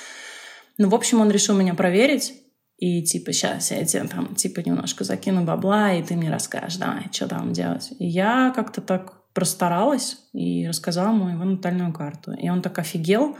[0.77, 2.33] Ну, в общем, он решил меня проверить,
[2.81, 7.09] и типа, сейчас я тебе там, типа, немножко закину бабла, и ты мне расскажешь, давай,
[7.11, 7.93] что там делать.
[7.99, 12.31] И я как-то так простаралась и рассказала ему его натальную карту.
[12.31, 13.37] И он так офигел.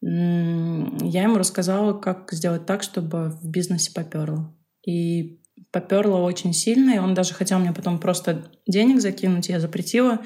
[0.00, 4.52] Я ему рассказала, как сделать так, чтобы в бизнесе поперло.
[4.84, 5.40] И
[5.70, 10.18] поперло очень сильно, и он даже хотел мне потом просто денег закинуть, я запретила.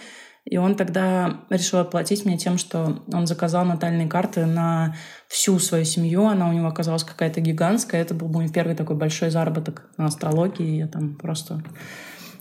[0.47, 4.97] И он тогда решил оплатить мне тем, что он заказал натальные карты на
[5.29, 6.27] всю свою семью.
[6.27, 8.03] Она у него оказалась какая-то гигантская.
[8.03, 10.79] Это был мой первый такой большой заработок на астрологии.
[10.79, 11.63] Я там просто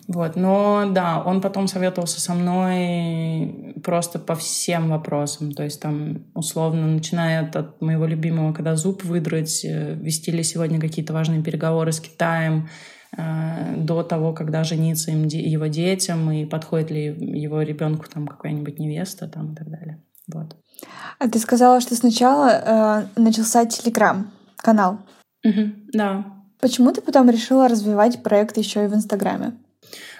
[0.07, 5.51] Вот, но да, он потом советовался со мной просто по всем вопросам.
[5.51, 10.79] То есть там, условно, начиная от моего любимого, когда зуб выдрать, э, вести ли сегодня
[10.79, 12.69] какие-то важные переговоры с Китаем,
[13.17, 18.77] э, до того, когда жениться им, его детям, и подходит ли его ребенку там какая-нибудь
[18.77, 20.03] невеста там, и так далее.
[20.33, 20.55] Вот.
[21.19, 24.99] А ты сказала, что сначала э, начался телеграм-канал.
[25.43, 25.61] Угу,
[25.93, 26.25] да.
[26.59, 29.53] Почему ты потом решила развивать проект еще и в Инстаграме?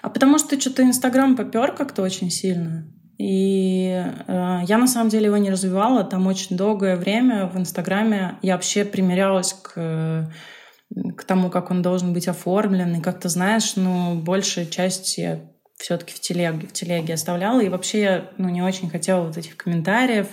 [0.02, 2.88] А потому что что-то Инстаграм попер как-то очень сильно.
[3.18, 6.04] И э, я на самом деле его не развивала.
[6.04, 10.30] Там очень долгое время в Инстаграме я вообще примерялась к,
[11.18, 12.96] к тому, как он должен быть оформлен.
[12.96, 15.40] И как-то, знаешь, ну, большая часть я
[15.78, 17.62] все-таки в телеге, в телеге оставляла.
[17.62, 20.28] И вообще я ну, не очень хотела вот этих комментариев.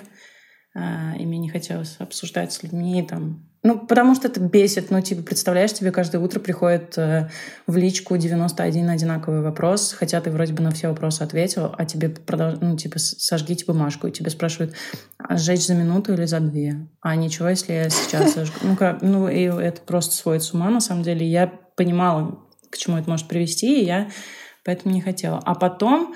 [0.74, 4.90] Э, и мне не хотелось обсуждать с людьми там ну, потому что это бесит.
[4.90, 7.30] Ну, типа, представляешь, тебе каждое утро приходит э,
[7.68, 12.08] в личку 91 одинаковый вопрос, хотя ты вроде бы на все вопросы ответил, а тебе
[12.08, 12.58] продолж...
[12.60, 14.74] ну, типа, сожгите бумажку, и тебе спрашивают,
[15.16, 16.88] а сжечь за минуту или за две?
[17.00, 18.56] А ничего, если я сейчас сожгу?
[18.62, 21.24] Ну, как, ну, и это просто сводит с ума, на самом деле.
[21.24, 24.08] Я понимала, к чему это может привести, и я
[24.64, 25.38] поэтому не хотела.
[25.38, 26.14] А потом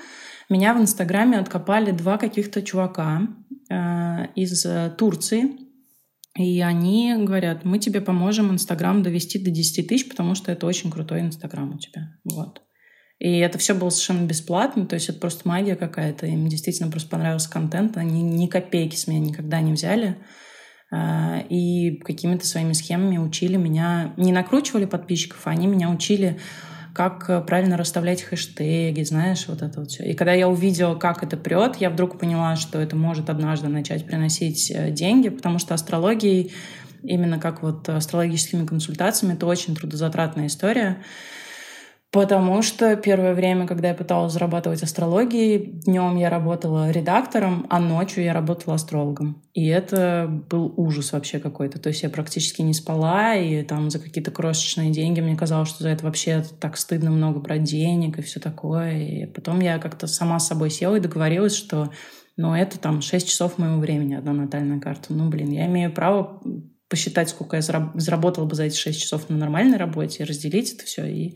[0.49, 3.27] меня в Инстаграме откопали два каких-то чувака
[3.69, 4.65] э, из
[4.97, 5.67] Турции,
[6.37, 10.91] и они говорят, мы тебе поможем Инстаграм довести до 10 тысяч, потому что это очень
[10.91, 12.11] крутой Инстаграм у тебя.
[12.23, 12.61] Вот.
[13.19, 16.27] И это все было совершенно бесплатно, то есть это просто магия какая-то.
[16.27, 20.17] Им действительно просто понравился контент, они ни копейки с меня никогда не взяли.
[20.91, 26.39] А, и какими-то своими схемами учили меня, не накручивали подписчиков, а они меня учили
[26.97, 30.03] как э, правильно расставлять хэштеги, знаешь, вот это вот все.
[30.03, 34.03] И когда я увидела, как это прет, я вдруг поняла, что это может однажды начать
[34.03, 36.51] приносить э, деньги, потому что астрологией,
[37.03, 41.03] именно как вот астрологическими консультациями, это очень трудозатратная история.
[42.17, 48.23] Потому что первое время, когда я пыталась зарабатывать астрологией, днем я работала редактором, а ночью
[48.23, 49.43] я работала астрологом.
[49.53, 51.77] И это был ужас вообще какой-то.
[51.77, 55.83] То есть я практически не спала, и там за какие-то крошечные деньги мне казалось, что
[55.83, 58.97] за это вообще так стыдно много брать денег и все такое.
[58.97, 61.91] И потом я как-то сама с собой села и договорилась, что
[62.35, 65.13] ну, это там 6 часов моего времени, одна натальная карта.
[65.13, 66.41] Ну, блин, я имею право
[66.89, 71.05] посчитать, сколько я заработала бы за эти 6 часов на нормальной работе, разделить это все
[71.05, 71.35] и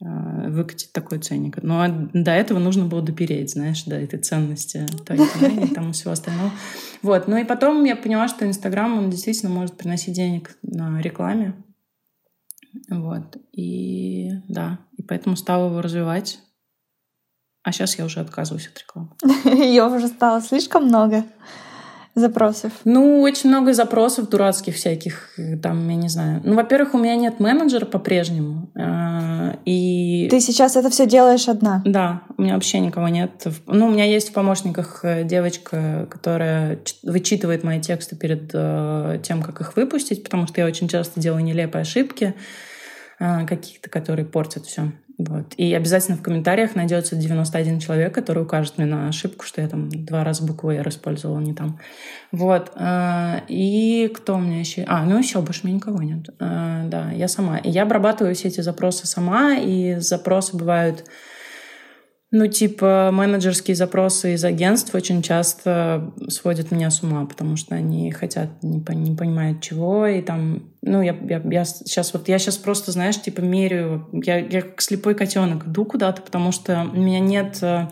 [0.00, 1.62] выкатить такой ценник.
[1.62, 6.50] Но до этого нужно было допереть, знаешь, до этой ценности и там и всего остального.
[7.02, 7.28] Вот.
[7.28, 11.54] Ну и потом я поняла, что Инстаграм, он действительно может приносить денег на рекламе.
[12.88, 13.36] Вот.
[13.52, 16.40] И да, и поэтому стала его развивать.
[17.62, 19.10] А сейчас я уже отказываюсь от рекламы.
[19.44, 21.24] Ее уже стало слишком много
[22.20, 22.72] запросов?
[22.84, 26.40] Ну, очень много запросов дурацких всяких, там, я не знаю.
[26.44, 28.70] Ну, во-первых, у меня нет менеджера по-прежнему.
[28.74, 30.28] Э, и...
[30.30, 31.82] Ты сейчас это все делаешь одна?
[31.84, 33.46] Да, у меня вообще никого нет.
[33.66, 39.42] Ну, у меня есть в помощниках э, девочка, которая вычитывает мои тексты перед э, тем,
[39.42, 42.34] как их выпустить, потому что я очень часто делаю нелепые ошибки
[43.18, 44.92] каких-то, которые портят все.
[45.28, 45.52] Вот.
[45.56, 49.90] И обязательно в комментариях найдется 91 человек, который укажет мне на ошибку, что я там
[49.90, 51.78] два раза букву R использовала не там.
[52.32, 52.72] Вот.
[52.74, 54.84] А, и кто у меня еще?
[54.88, 56.30] А, ну еще больше меня никого нет.
[56.38, 57.58] А, да, я сама.
[57.58, 61.04] И я обрабатываю все эти запросы сама, и запросы бывают
[62.32, 68.12] ну, типа, менеджерские запросы из агентств очень часто сводят меня с ума, потому что они
[68.12, 72.56] хотят, не, не понимают чего, и там, ну, я, я, я сейчас вот, я сейчас
[72.56, 77.18] просто, знаешь, типа, меряю, я, я как слепой котенок иду куда-то, потому что у меня
[77.18, 77.88] нет э,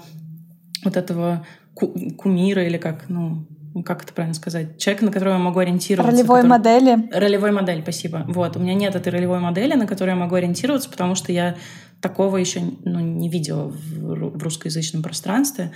[0.84, 3.44] вот этого ку кумира или как, ну,
[3.84, 6.12] как это правильно сказать, человек, на которого я могу ориентироваться.
[6.12, 6.48] Ролевой который...
[6.48, 7.08] модели.
[7.12, 8.24] Ролевой модель, спасибо.
[8.28, 11.56] Вот, у меня нет этой ролевой модели, на которую я могу ориентироваться, потому что я
[12.00, 15.72] такого еще ну, не видела в, в русскоязычном пространстве.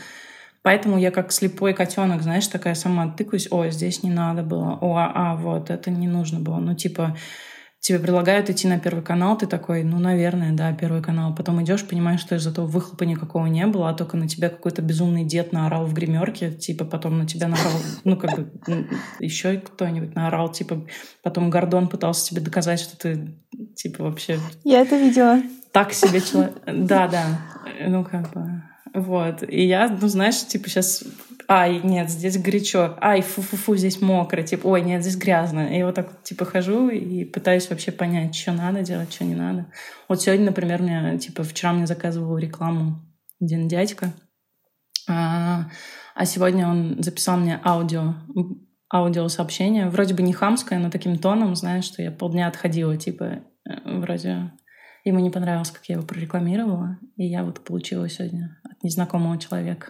[0.62, 4.96] Поэтому я как слепой котенок, знаешь, такая сама тыкаюсь, о, здесь не надо было, о,
[4.96, 6.58] а, а вот, это не нужно было.
[6.58, 7.16] Ну, типа,
[7.80, 11.34] тебе предлагают идти на Первый канал, ты такой, ну, наверное, да, Первый канал.
[11.34, 14.82] Потом идешь, понимаешь, что из этого выхлопа никакого не было, а только на тебя какой-то
[14.82, 17.72] безумный дед наорал в гримерке, типа потом на тебя наорал,
[18.04, 18.52] ну, как бы
[19.18, 20.86] еще кто-нибудь наорал, типа
[21.24, 23.34] потом Гордон пытался тебе доказать, что ты,
[23.74, 24.38] типа, вообще...
[24.62, 26.54] Я это видела так себе человек.
[26.66, 27.24] Да, да.
[27.86, 28.62] Ну, как бы.
[28.94, 29.42] Вот.
[29.48, 31.02] И я, ну, знаешь, типа сейчас
[31.48, 35.76] ай, нет, здесь горячо, ай, фу-фу-фу, здесь мокро, типа, ой, нет, здесь грязно.
[35.76, 39.66] И вот так, типа, хожу и пытаюсь вообще понять, что надо делать, что не надо.
[40.08, 43.00] Вот сегодня, например, мне, типа, вчера мне заказывал рекламу
[43.40, 44.12] один дядька,
[45.08, 45.68] а,
[46.14, 48.14] а сегодня он записал мне аудио,
[48.92, 53.98] аудиосообщение, вроде бы не хамское, но таким тоном, знаешь, что я полдня отходила, типа, э,
[53.98, 54.52] вроде
[55.04, 59.88] Ему не понравилось, как я его прорекламировала, и я вот получила сегодня от незнакомого человека.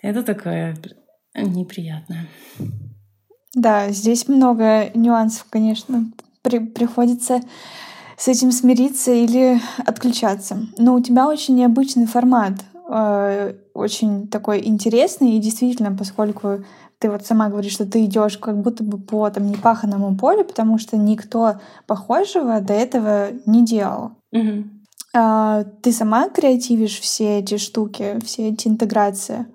[0.00, 0.76] Это такое
[1.34, 2.26] неприятное.
[3.54, 6.10] Да, здесь много нюансов, конечно.
[6.42, 7.40] При приходится
[8.16, 10.66] с этим смириться или отключаться.
[10.78, 12.54] Но у тебя очень необычный формат,
[12.88, 16.64] э, очень такой интересный, и действительно, поскольку
[17.02, 20.78] ты вот сама говоришь, что ты идешь как будто бы по там непаханному полю, потому
[20.78, 21.54] что никто
[21.88, 24.12] похожего до этого не делал.
[24.30, 24.64] Угу.
[25.14, 29.46] А, ты сама креативишь все эти штуки, все эти интеграции?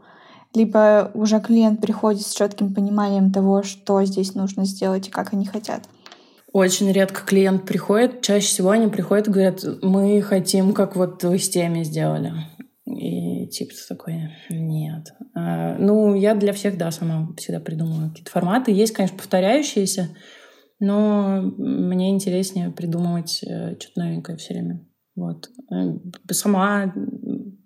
[0.53, 5.45] Либо уже клиент приходит с четким пониманием того, что здесь нужно сделать и как они
[5.45, 5.83] хотят?
[6.51, 8.21] Очень редко клиент приходит.
[8.21, 12.33] Чаще всего они приходят и говорят, мы хотим, как вот вы с теми сделали.
[12.87, 15.13] И типа такой, нет.
[15.35, 18.71] А, ну, я для всех, да, сама всегда придумываю какие-то форматы.
[18.71, 20.09] Есть, конечно, повторяющиеся,
[20.79, 24.87] но мне интереснее придумывать э, что-то новенькое все время.
[25.15, 25.49] Вот.
[25.71, 25.97] Э,
[26.31, 26.93] сама,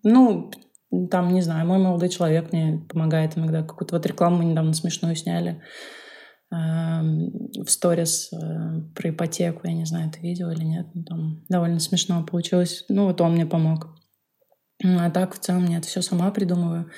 [0.03, 0.51] ну,
[1.11, 3.61] там, не знаю, мой молодой человек мне помогает иногда.
[3.61, 5.61] Какую-то вот рекламу недавно смешную сняли
[6.53, 8.37] в сторис э,
[8.93, 9.61] про ипотеку.
[9.63, 10.87] Я не знаю, ты видел или нет.
[11.07, 12.83] Там довольно смешно получилось.
[12.89, 13.95] Ну, вот он мне помог.
[14.83, 16.89] А так, в целом, нет, все сама придумываю.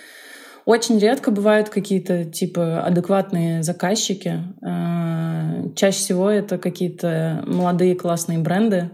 [0.65, 4.39] Очень редко бывают какие-то типа адекватные заказчики.
[4.65, 8.91] Э, чаще всего это какие-то молодые классные бренды,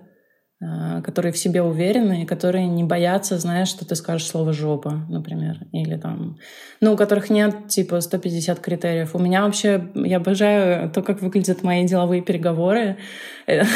[0.62, 5.06] Э, которые в себе уверены и которые не боятся, знаешь, что ты скажешь слово «жопа»,
[5.08, 6.38] например, или там,
[6.82, 9.16] ну, у которых нет, типа, 150 критериев.
[9.16, 12.98] У меня вообще, я обожаю то, как выглядят мои деловые переговоры.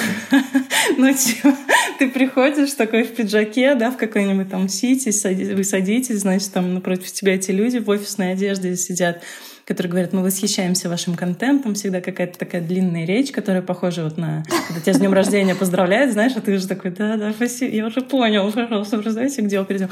[0.97, 1.55] Ну, типа,
[2.03, 5.09] ты приходишь такой в пиджаке, да, в какой-нибудь там сити,
[5.53, 9.23] вы садитесь, значит, там напротив тебя эти люди в офисной одежде сидят,
[9.63, 14.43] которые говорят, мы восхищаемся вашим контентом, всегда какая-то такая длинная речь, которая похожа вот на...
[14.67, 18.01] Когда тебя с днем рождения поздравляют, знаешь, а ты уже такой, да-да, спасибо, я уже
[18.01, 19.87] понял, пожалуйста, раздайте, где мы перейдем.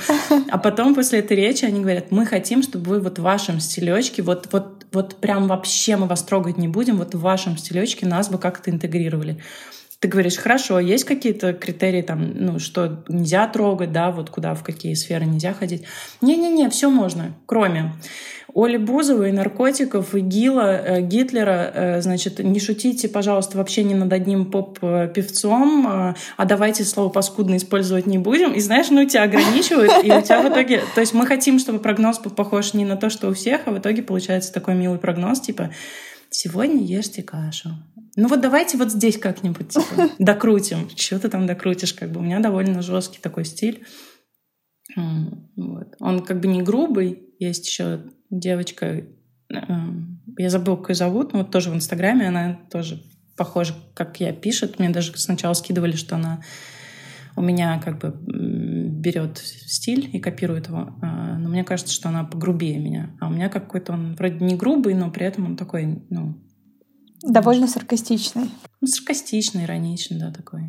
[0.49, 4.21] А потом после этой речи они говорят, мы хотим, чтобы вы вот в вашем стилечке,
[4.21, 8.27] вот, вот, вот прям вообще мы вас трогать не будем, вот в вашем стилечке нас
[8.29, 9.37] бы как-то интегрировали
[10.01, 14.63] ты говоришь, хорошо, есть какие-то критерии, там, ну, что нельзя трогать, да, вот куда, в
[14.63, 15.83] какие сферы нельзя ходить.
[16.21, 17.93] Не-не-не, все можно, кроме
[18.55, 21.71] Оли Бузовой, наркотиков, ИГИЛа, э, Гитлера.
[21.73, 27.57] Э, значит, не шутите, пожалуйста, вообще не над одним поп-певцом, э, а давайте слово «паскудно»
[27.57, 28.53] использовать не будем.
[28.53, 30.81] И знаешь, ну, тебя ограничивают, и у тебя в итоге...
[30.95, 33.71] То есть мы хотим, чтобы прогноз был похож не на то, что у всех, а
[33.71, 35.69] в итоге получается такой милый прогноз, типа
[36.31, 37.69] «сегодня ешьте кашу».
[38.15, 40.89] Ну вот давайте вот здесь как-нибудь типа, докрутим.
[40.95, 41.93] Что ты там докрутишь?
[41.93, 43.85] Как бы у меня довольно жесткий такой стиль.
[44.95, 45.95] Вот.
[45.99, 47.23] Он как бы не грубый.
[47.39, 49.05] Есть еще девочка,
[49.49, 53.01] я забыла, как ее зовут, но вот тоже в Инстаграме она тоже
[53.37, 54.79] похожа, как я пишет.
[54.79, 56.41] Мне даже сначала скидывали, что она
[57.35, 60.93] у меня как бы берет стиль и копирует его.
[61.01, 63.15] А, но мне кажется, что она погрубее меня.
[63.19, 66.37] А у меня какой-то он вроде не грубый, но при этом он такой, ну...
[67.23, 68.49] Довольно саркастичный.
[68.81, 70.63] Ну, саркастичный, ироничный, да, такой.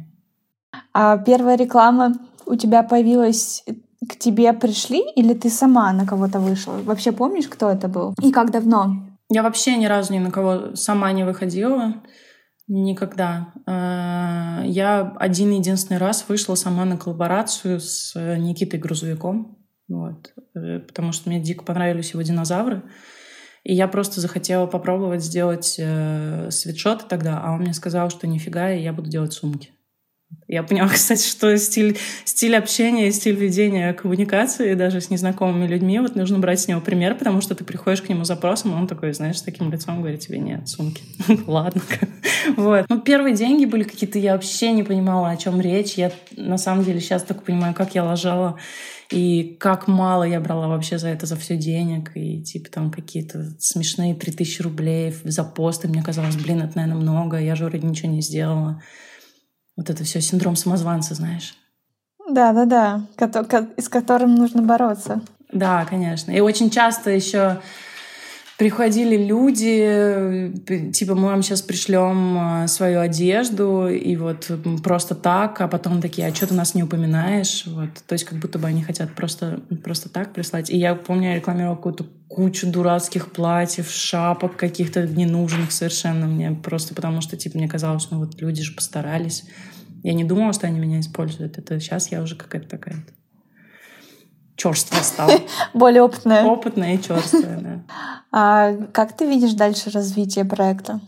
[0.93, 2.15] А первая реклама
[2.47, 3.65] у тебя появилась
[4.09, 6.73] к тебе пришли или ты сама на кого-то вышла?
[6.85, 8.15] Вообще помнишь, кто это был?
[8.21, 8.97] И как давно?
[9.31, 11.95] Я вообще ни разу ни на кого сама не выходила.
[12.69, 13.53] Никогда.
[13.67, 19.59] Э, я один единственный раз вышла сама на коллаборацию с Никитой Грузовиком.
[19.89, 20.33] Вот.
[20.55, 22.83] Э, потому что мне дико понравились его динозавры.
[23.65, 28.73] И я просто захотела попробовать сделать э, свитшоты тогда, а он мне сказал, что нифига,
[28.73, 29.71] и я буду делать сумки.
[30.49, 36.17] Я поняла, кстати, что стиль, стиль общения стиль ведения коммуникации даже с незнакомыми людьми, вот
[36.17, 38.89] нужно брать с него пример, потому что ты приходишь к нему с запросом, а он
[38.89, 41.03] такой, знаешь, с таким лицом говорит тебе, нет, сумки.
[41.47, 41.83] Ладно.
[42.57, 42.87] Вот.
[42.89, 45.95] Ну, первые деньги были какие-то, я вообще не понимала, о чем речь.
[45.95, 48.59] Я на самом деле сейчас только понимаю, как я ложала
[49.13, 52.13] и как мало я брала вообще за это, за все денег.
[52.15, 55.85] И типа там какие-то смешные 3000 рублей за пост.
[55.85, 57.39] И мне казалось, блин, это, наверное, много.
[57.39, 58.83] Я же вроде ничего не сделала.
[59.77, 61.55] Вот это все синдром самозванца, знаешь.
[62.29, 63.07] Да, да, да,
[63.77, 65.21] с которым нужно бороться.
[65.53, 66.31] Да, конечно.
[66.31, 67.61] И очень часто еще
[68.59, 70.53] приходили люди,
[70.93, 74.51] типа, мы вам сейчас пришлем э, свою одежду, и вот
[74.83, 77.65] просто так, а потом такие, а что ты нас не упоминаешь?
[77.67, 77.91] Вот.
[78.07, 80.71] То есть как будто бы они хотят просто, просто так прислать.
[80.71, 86.95] И я помню, я рекламировала какую-то кучу дурацких платьев, шапок каких-то ненужных совершенно мне, просто
[86.95, 89.45] потому что, типа, мне казалось, ну вот люди же постарались.
[90.03, 91.59] Я не думала, что они меня используют.
[91.59, 93.05] Это сейчас я уже какая-то такая
[94.63, 95.33] черствая стала.
[95.75, 96.45] Более опытная.
[96.45, 97.83] Опытная и черствая, да.
[98.35, 101.01] А как ты видишь дальше развитие проекта?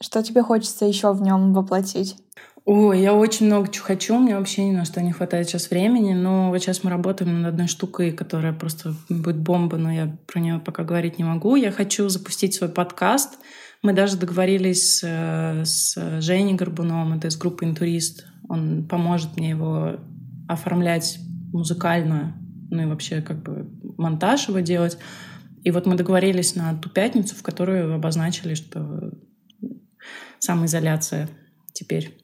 [0.00, 2.16] Что тебе хочется еще в нем воплотить?
[2.64, 6.14] Ой, я очень много чего хочу, мне вообще ни на что не хватает сейчас времени,
[6.14, 10.40] но вот сейчас мы работаем над одной штукой, которая просто будет бомба, но я про
[10.40, 11.56] нее пока говорить не могу.
[11.56, 13.38] Я хочу запустить свой подкаст.
[13.82, 18.26] Мы даже договорились э, с Женей Горбуновым, это из группы «Интурист».
[18.48, 19.96] Он поможет мне его
[20.48, 21.18] оформлять
[21.52, 22.39] музыкально,
[22.70, 23.68] ну и вообще как бы
[23.98, 24.98] монтаж его делать.
[25.62, 29.12] И вот мы договорились на ту пятницу, в которую обозначили, что
[30.38, 31.28] самоизоляция
[31.72, 32.16] теперь.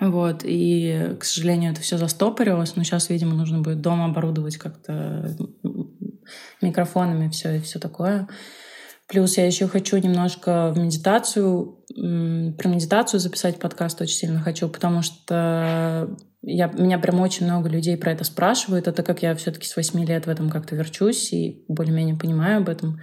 [0.00, 5.36] Вот, и, к сожалению, это все застопорилось, но сейчас, видимо, нужно будет дома оборудовать как-то
[6.60, 8.28] микрофонами все и все такое.
[9.08, 15.02] Плюс я еще хочу немножко в медитацию, про медитацию записать подкаст очень сильно хочу, потому
[15.02, 18.88] что я, меня прям очень много людей про это спрашивают.
[18.88, 22.68] Это как я все-таки с 8 лет в этом как-то верчусь и более-менее понимаю об
[22.68, 23.00] этом.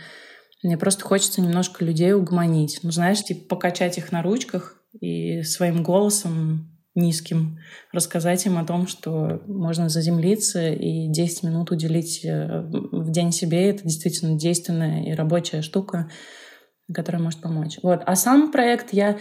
[0.62, 2.80] Мне просто хочется немножко людей угомонить.
[2.84, 7.60] Ну, знаешь, типа покачать их на ручках и своим голосом низким
[7.94, 12.62] рассказать им о том, что можно заземлиться и 10 минут уделить э,
[12.92, 13.70] в день себе.
[13.70, 16.10] Это действительно действенная и рабочая штука,
[16.94, 17.80] которая может помочь.
[17.84, 18.02] Вот.
[18.06, 19.18] А сам проект я,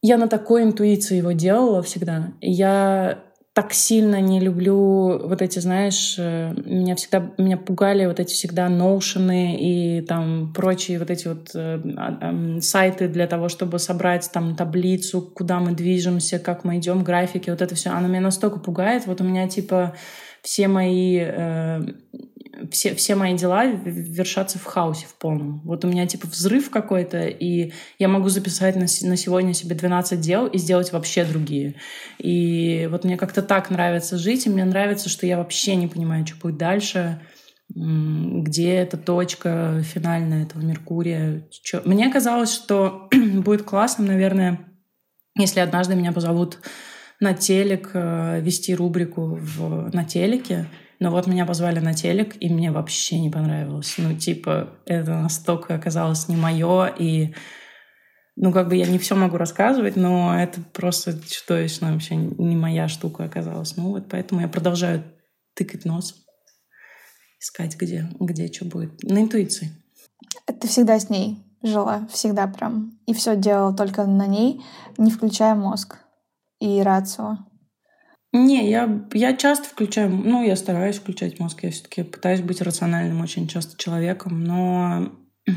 [0.00, 2.34] я на такой интуиции его делала всегда.
[2.40, 8.32] Я так сильно не люблю вот эти, знаешь, э, меня всегда меня пугали вот эти
[8.32, 14.30] всегда ноушены и там прочие вот эти вот э, э, сайты для того, чтобы собрать
[14.32, 17.90] там таблицу, куда мы движемся, как мы идем, графики, вот это все.
[17.90, 19.06] Оно меня настолько пугает.
[19.06, 19.94] Вот у меня типа
[20.40, 21.80] все мои э,
[22.70, 25.60] все, все мои дела вершатся в хаосе в полном.
[25.64, 30.20] Вот у меня типа взрыв какой-то, и я могу записать на, на сегодня себе 12
[30.20, 31.74] дел и сделать вообще другие.
[32.18, 36.26] И вот мне как-то так нравится жить, и мне нравится, что я вообще не понимаю,
[36.26, 37.20] что будет дальше,
[37.74, 41.48] где эта точка финальная этого Меркурия.
[41.50, 41.80] Чё...
[41.84, 44.60] Мне казалось, что будет классным, наверное,
[45.36, 46.58] если однажды меня позовут
[47.20, 50.66] на телек э, вести рубрику в, на телеке,
[51.02, 53.94] но вот меня позвали на телек, и мне вообще не понравилось.
[53.98, 57.34] Ну, типа, это настолько оказалось не мое, и
[58.36, 62.86] ну, как бы я не все могу рассказывать, но это просто чудовищно вообще не моя
[62.86, 63.76] штука оказалась.
[63.76, 65.02] Ну, вот поэтому я продолжаю
[65.54, 66.14] тыкать нос,
[67.40, 69.02] искать, где, где что будет.
[69.02, 69.72] На интуиции.
[70.46, 72.96] Ты всегда с ней жила, всегда прям.
[73.06, 74.62] И все делала только на ней,
[74.98, 75.98] не включая мозг
[76.60, 77.38] и рацию.
[78.32, 83.20] Не, я, я часто включаю, ну, я стараюсь включать мозг, я все-таки пытаюсь быть рациональным
[83.20, 85.12] очень часто человеком, но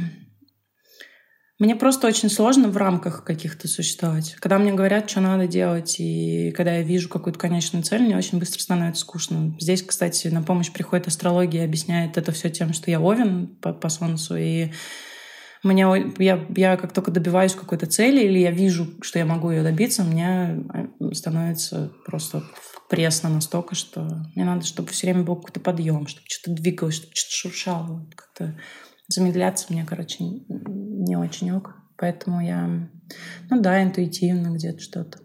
[1.60, 4.36] мне просто очень сложно в рамках каких-то существовать.
[4.42, 8.40] Когда мне говорят, что надо делать, и когда я вижу какую-то конечную цель, мне очень
[8.40, 9.56] быстро становится скучно.
[9.58, 13.72] Здесь, кстати, на помощь приходит астрология и объясняет это все тем, что я овен по,
[13.72, 14.72] по Солнцу, и
[15.66, 15.88] мне,
[16.20, 20.04] я, я как только добиваюсь какой-то цели или я вижу, что я могу ее добиться,
[20.04, 22.44] мне а, становится просто
[22.90, 24.02] пресно настолько, что
[24.36, 28.06] мне надо, чтобы все время был какой-то подъем, чтобы что-то двигалось, чтобы что-то шуршало.
[28.16, 28.60] Как-то
[29.08, 31.76] замедляться мне, короче, не очень ок.
[31.98, 32.90] Поэтому я,
[33.50, 35.20] ну да, интуитивно где-то что-то.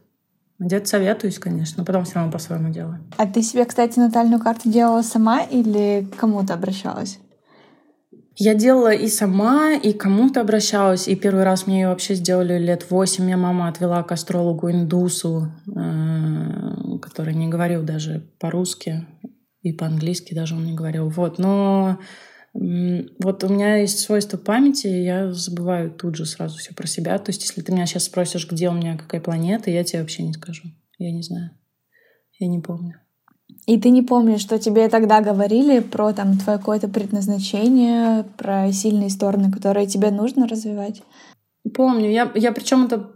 [0.59, 3.09] Где-то советуюсь, конечно, но потом все равно по-своему делаю.
[3.17, 7.19] А ты себе, кстати, натальную карту делала сама или кому-то обращалась?
[8.37, 11.09] Я делала и сама, и кому-то обращалась.
[11.09, 13.25] И первый раз мне ее вообще сделали лет восемь.
[13.25, 19.07] Меня мама отвела к астрологу-индусу, э, который не говорил даже по-русски.
[19.63, 21.09] И по-английски даже он не говорил.
[21.11, 21.39] Вот.
[21.39, 21.99] Но
[22.53, 27.19] вот у меня есть свойство памяти, я забываю тут же сразу все про себя.
[27.19, 30.25] То есть, если ты меня сейчас спросишь, где у меня какая планета, я тебе вообще
[30.25, 30.63] не скажу.
[30.99, 31.51] Я не знаю.
[32.39, 33.00] Я не помню.
[33.71, 39.11] И ты не помнишь, что тебе тогда говорили про там твое какое-то предназначение, про сильные
[39.11, 41.03] стороны, которые тебе нужно развивать?
[41.73, 42.11] Помню.
[42.11, 43.13] Я, я причем это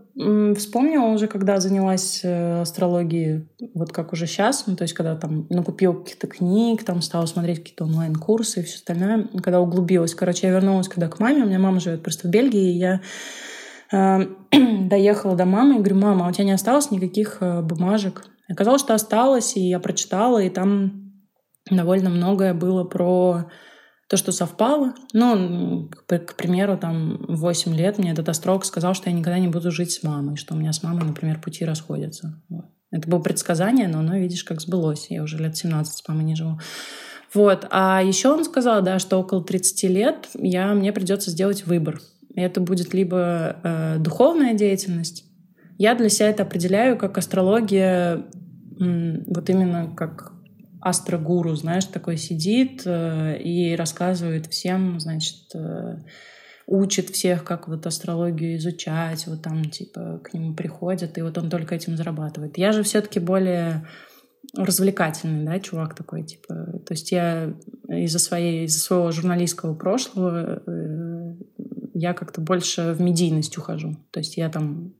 [0.56, 5.48] вспомнила уже, когда занялась э, астрологией, вот как уже сейчас, ну, то есть когда там
[5.50, 10.14] накупила каких-то книг, там стала смотреть какие-то онлайн-курсы и все остальное, когда углубилась.
[10.14, 13.00] Короче, я вернулась когда к маме, у меня мама живет просто в Бельгии, и я
[14.88, 18.82] доехала до мамы и говорю, мама, а у тебя не осталось никаких э, бумажек Оказалось,
[18.82, 21.12] что осталось, и я прочитала, и там
[21.70, 23.50] довольно многое было про
[24.08, 24.94] то, что совпало.
[25.12, 29.48] Ну, к, к примеру, там 8 лет мне этот астролог сказал, что я никогда не
[29.48, 32.42] буду жить с мамой, что у меня с мамой, например, пути расходятся.
[32.50, 32.66] Вот.
[32.90, 35.06] Это было предсказание, но оно, видишь, как сбылось.
[35.08, 36.60] Я уже лет 17 с мамой не живу.
[37.32, 37.66] Вот.
[37.70, 42.00] А еще он сказал, да, что около 30 лет я, мне придется сделать выбор.
[42.36, 45.24] Это будет либо э, духовная деятельность,
[45.78, 48.24] я для себя это определяю как астрология,
[48.78, 50.32] вот именно как
[50.80, 55.96] астрогуру, знаешь, такой сидит э, и рассказывает всем, значит, э,
[56.66, 61.48] учит всех, как вот астрологию изучать, вот там типа к нему приходят, и вот он
[61.48, 62.58] только этим зарабатывает.
[62.58, 63.86] Я же все-таки более
[64.54, 66.54] развлекательный, да, чувак такой, типа.
[66.86, 67.54] То есть я
[67.88, 71.34] из-за своей, из-за своего журналистского прошлого э,
[71.94, 73.96] я как-то больше в медийность ухожу.
[74.10, 74.94] То есть я там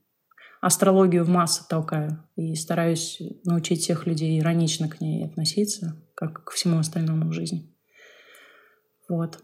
[0.60, 6.50] астрологию в массы толкаю и стараюсь научить всех людей иронично к ней относиться, как к
[6.52, 7.70] всему остальному в жизни.
[9.08, 9.40] Вот.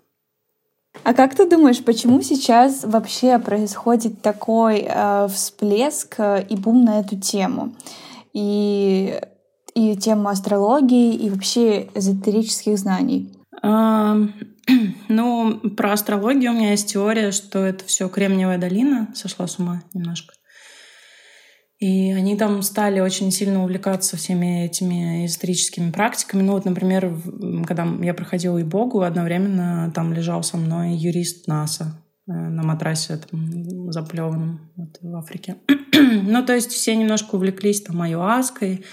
[1.05, 7.01] А как ты думаешь, почему сейчас вообще происходит такой э, всплеск э, и бум на
[7.01, 7.75] эту тему?
[8.33, 9.21] И,
[9.75, 13.37] и тему астрологии, и вообще эзотерических знаний?
[15.09, 19.83] Ну, про астрологию у меня есть теория, что это все Кремниевая долина сошла с ума
[19.95, 20.35] немножко.
[21.81, 26.43] И они там стали очень сильно увлекаться всеми этими эзотерическими практиками.
[26.43, 27.19] Ну вот, например,
[27.67, 31.99] когда я проходила и Богу, одновременно там лежал со мной юрист НАСА
[32.29, 35.57] э, на матрасе там, заплеванном вот, в Африке.
[35.95, 38.85] ну, то есть все немножко увлеклись там аюаской,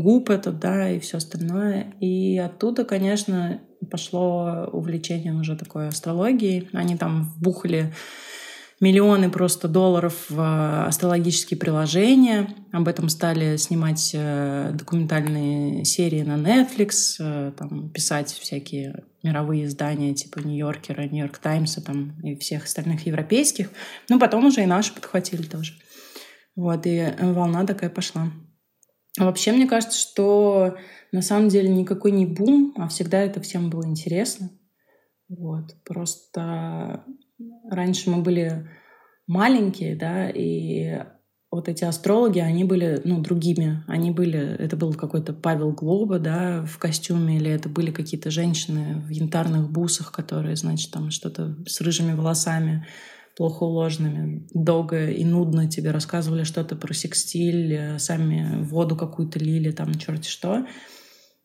[0.00, 1.94] губ этот, да, и все остальное.
[2.00, 6.68] И оттуда, конечно, пошло увлечение уже такой астрологией.
[6.72, 7.92] Они там вбухали
[8.80, 12.48] миллионы просто долларов в э, астрологические приложения.
[12.72, 20.14] Об этом стали снимать э, документальные серии на Netflix, э, там, писать всякие мировые издания
[20.14, 23.70] типа Нью-Йоркера, Нью-Йорк Таймса там, и всех остальных европейских.
[24.08, 25.74] Ну, потом уже и наши подхватили тоже.
[26.56, 28.30] Вот, и волна такая пошла.
[29.18, 30.76] А вообще, мне кажется, что
[31.12, 34.50] на самом деле никакой не бум, а всегда это всем было интересно.
[35.28, 35.76] Вот.
[35.84, 37.04] Просто
[37.70, 38.68] раньше мы были
[39.26, 41.00] маленькие, да, и
[41.54, 43.84] вот эти астрологи, они были, ну, другими.
[43.86, 49.00] Они были, это был какой-то Павел Глоба, да, в костюме, или это были какие-то женщины
[49.00, 52.86] в янтарных бусах, которые, значит, там что-то с рыжими волосами,
[53.36, 59.70] плохо уложенными, долго и нудно тебе рассказывали что-то про секстиль, э, сами воду какую-то лили,
[59.72, 60.66] там, черти что.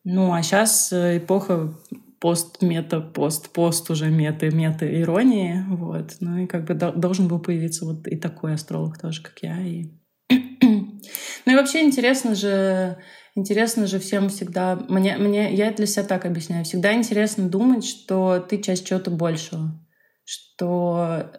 [0.03, 1.75] Ну, а сейчас э, эпоха
[2.19, 6.17] пост-мета, пост-пост уже мета, мета иронии, вот.
[6.19, 9.59] Ну и как бы должен был появиться вот и такой астролог тоже, как я.
[9.61, 9.85] И...
[10.29, 12.97] ну и вообще интересно же,
[13.35, 18.39] интересно же всем всегда, мне, мне, я для себя так объясняю, всегда интересно думать, что
[18.39, 19.79] ты часть чего-то большего,
[20.25, 21.31] что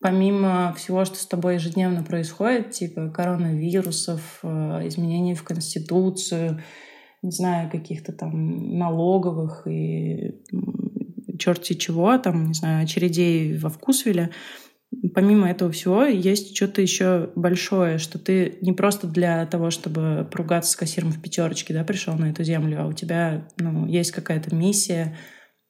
[0.00, 6.62] помимо всего, что с тобой ежедневно происходит, типа коронавирусов, э, изменений в Конституцию,
[7.22, 10.42] не знаю, каких-то там налоговых и
[11.38, 14.30] черти чего, там, не знаю, очередей во Вкусвиле,
[15.14, 20.72] помимо этого всего есть что-то еще большое, что ты не просто для того, чтобы поругаться
[20.72, 24.54] с кассиром в пятерочке, да, пришел на эту землю, а у тебя, ну, есть какая-то
[24.54, 25.16] миссия,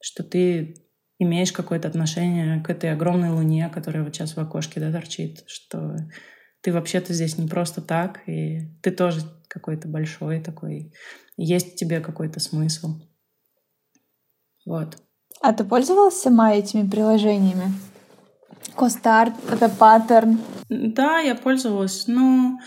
[0.01, 0.86] что ты
[1.19, 5.95] имеешь какое-то отношение к этой огромной луне, которая вот сейчас в окошке, да, торчит, что
[6.61, 10.93] ты вообще-то здесь не просто так, и ты тоже какой-то большой такой
[11.37, 12.99] есть в тебе какой-то смысл.
[14.65, 14.97] Вот.
[15.41, 17.73] А ты пользовалась сама этими приложениями?
[18.75, 20.39] Костарт, это паттерн.
[20.69, 22.07] Да, я пользовалась.
[22.07, 22.59] Но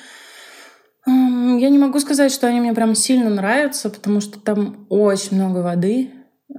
[1.07, 5.59] я не могу сказать, что они мне прям сильно нравятся, потому что там очень много
[5.59, 6.13] воды.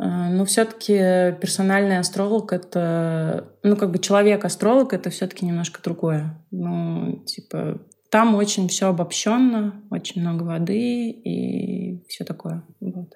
[0.03, 0.97] А, но все-таки
[1.39, 6.43] персональный астролог это, ну как бы человек-астролог это все-таки немножко другое.
[6.49, 12.63] Ну типа там очень все обобщенно, очень много воды и все такое.
[12.79, 13.13] Вот.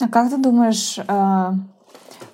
[0.00, 1.54] А как ты думаешь, а,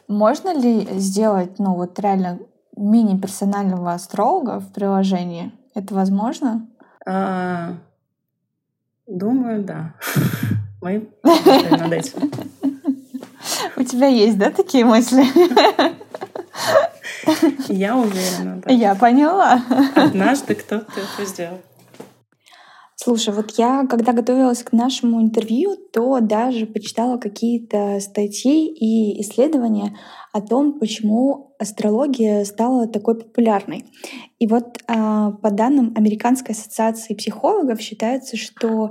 [0.08, 2.38] можно ли сделать, ну вот реально
[2.78, 5.52] мини-персонального астролога в приложении?
[5.74, 6.66] Это возможно?
[7.06, 7.74] А,
[9.06, 9.94] думаю, да.
[10.80, 12.32] Мы над этим.
[13.80, 15.24] У тебя есть, да, такие мысли?
[17.72, 18.70] Я уверена, да.
[18.70, 19.62] Я поняла.
[19.94, 21.58] Однажды кто-то это сделал.
[22.94, 29.96] Слушай, вот я, когда готовилась к нашему интервью, то даже почитала какие-то статьи и исследования
[30.34, 33.86] о том, почему астрология стала такой популярной.
[34.38, 38.90] И вот а, по данным Американской ассоциации психологов считается, что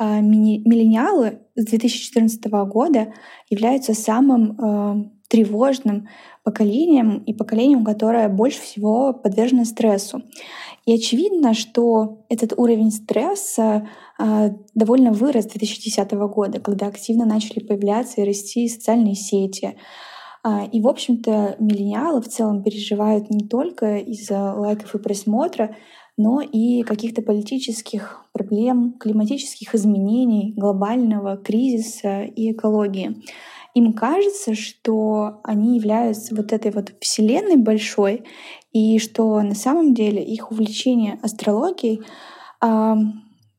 [0.00, 3.12] миллениалы с 2014 года
[3.48, 4.96] являются самым а,
[5.28, 6.08] тревожным
[6.44, 10.22] поколением и поколением, которое больше всего подвержено стрессу.
[10.84, 13.88] И очевидно, что этот уровень стресса
[14.18, 19.76] э, довольно вырос с 2010 года, когда активно начали появляться и расти социальные сети.
[20.46, 25.74] Э, и, в общем-то, миллениалы в целом переживают не только из-за лайков и просмотра,
[26.16, 33.22] но и каких-то политических проблем, климатических изменений, глобального кризиса и экологии.
[33.74, 38.22] Им кажется, что они являются вот этой вот вселенной большой,
[38.72, 42.02] и что на самом деле их увлечение астрологией
[42.62, 42.94] э,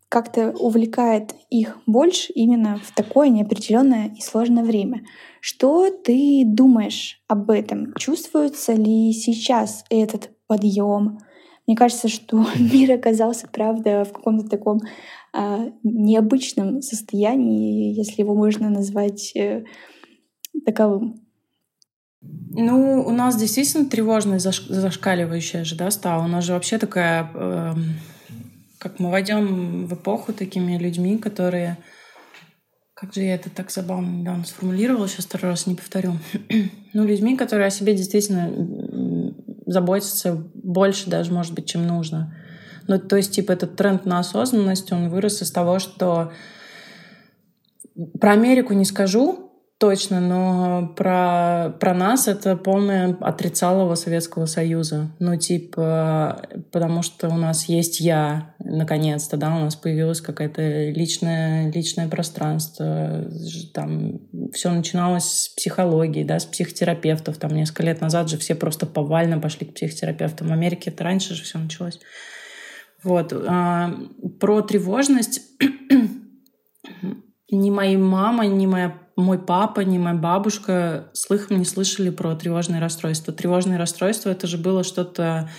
[0.07, 5.03] как-то увлекает их больше именно в такое неопределенное и сложное время.
[5.41, 7.93] Что ты думаешь об этом?
[7.97, 11.19] Чувствуется ли сейчас этот подъем?
[11.67, 14.81] Мне кажется, что мир оказался, правда, в каком-то таком
[15.33, 19.65] э, необычном состоянии, если его можно назвать э,
[20.65, 21.21] таковым.
[22.21, 26.23] Ну, у нас действительно тревожность заш зашкаливающая же, да, стала.
[26.23, 27.73] У нас же вообще такая, э,
[28.79, 31.77] как мы войдем в эпоху такими людьми, которые
[32.95, 36.13] как же я это так забавно недавно сформулировала, сейчас второй раз не повторю.
[36.93, 38.49] ну, людьми, которые о себе действительно
[39.65, 42.35] заботятся больше даже, может быть, чем нужно.
[42.87, 46.31] Ну, то есть, типа, этот тренд на осознанность, он вырос из того, что
[48.19, 49.44] про Америку не скажу,
[49.77, 55.15] точно, но про, про нас это полное отрицалово Советского Союза.
[55.19, 61.71] Ну, типа, потому что у нас есть я, наконец-то, да, у нас появилось какое-то личное,
[61.71, 63.25] личное пространство.
[63.73, 64.21] Там
[64.53, 67.37] все начиналось с психологии, да, с психотерапевтов.
[67.37, 70.47] Там несколько лет назад же все просто повально пошли к психотерапевтам.
[70.47, 71.99] В Америке это раньше же все началось.
[73.03, 73.33] Вот.
[73.33, 73.93] А,
[74.39, 75.41] про тревожность
[77.51, 82.81] ни моя мама, ни моя мой папа, ни моя бабушка слыхом не слышали про тревожные
[82.81, 83.33] расстройства.
[83.33, 85.49] Тревожные расстройства— это же было что-то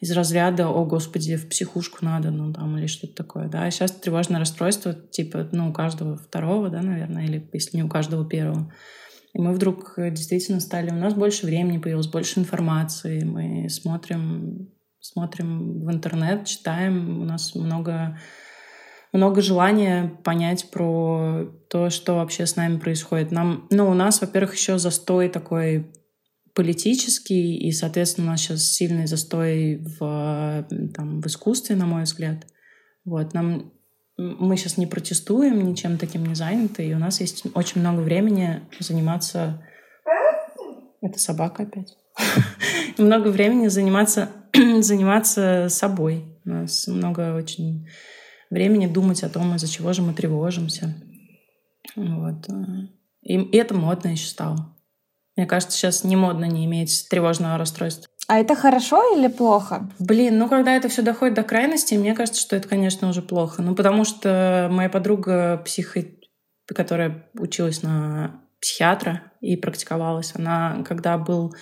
[0.00, 3.64] из разряда «О, Господи, в психушку надо», ну, там, или что-то такое, да.
[3.64, 7.88] А сейчас тревожное расстройство, типа, ну, у каждого второго, да, наверное, или если не у
[7.88, 8.72] каждого первого.
[9.32, 10.90] И мы вдруг действительно стали...
[10.90, 13.24] У нас больше времени появилось, больше информации.
[13.24, 17.22] Мы смотрим, смотрим в интернет, читаем.
[17.22, 18.18] У нас много
[19.14, 23.30] много желания понять про то, что вообще с нами происходит.
[23.30, 25.86] Нам, ну, у нас, во-первых, еще застой такой
[26.52, 32.44] политический, и, соответственно, у нас сейчас сильный застой в, там, в искусстве, на мой взгляд.
[33.04, 33.72] Вот, нам,
[34.16, 38.62] мы сейчас не протестуем, ничем таким не заняты, и у нас есть очень много времени
[38.80, 39.62] заниматься...
[41.00, 41.96] Это собака опять.
[42.98, 44.30] Много времени заниматься,
[44.80, 46.24] заниматься собой.
[46.44, 47.86] У нас много очень
[48.54, 50.94] времени думать о том, из-за чего же мы тревожимся.
[51.96, 52.46] Вот.
[53.22, 54.74] И это модно еще стало.
[55.36, 58.08] Мне кажется, сейчас не модно не иметь тревожного расстройства.
[58.26, 59.90] А это хорошо или плохо?
[59.98, 63.60] Блин, ну когда это все доходит до крайности, мне кажется, что это, конечно, уже плохо.
[63.60, 66.04] Ну потому что моя подруга, психо...
[66.66, 71.54] которая училась на психиатра и практиковалась, она, когда был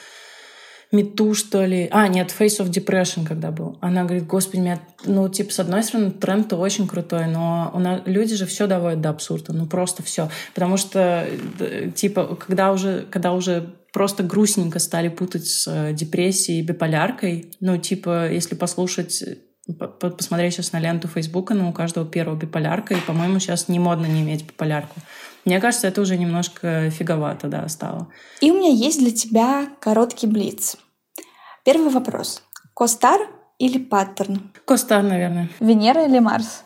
[0.92, 1.88] мету, что ли.
[1.90, 3.78] А, нет, Face of Depression, когда был.
[3.80, 8.02] Она говорит, господи, меня, ну, типа, с одной стороны, тренд-то очень крутой, но у нас,
[8.04, 10.28] люди же все доводят до абсурда, ну, просто все.
[10.54, 11.26] Потому что,
[11.94, 17.76] типа, когда уже, когда уже просто грустненько стали путать с э, депрессией и биполяркой, ну,
[17.76, 19.22] типа, если послушать
[20.00, 24.06] посмотреть сейчас на ленту Фейсбука, ну, у каждого первого биполярка, и, по-моему, сейчас не модно
[24.06, 25.00] не иметь биполярку.
[25.44, 28.08] Мне кажется, это уже немножко фиговато, да, стало.
[28.40, 30.76] И у меня есть для тебя короткий блиц.
[31.64, 32.42] Первый вопрос.
[32.74, 33.20] Костар
[33.58, 34.52] или паттерн?
[34.64, 35.48] Костар, наверное.
[35.60, 36.64] Венера или Марс?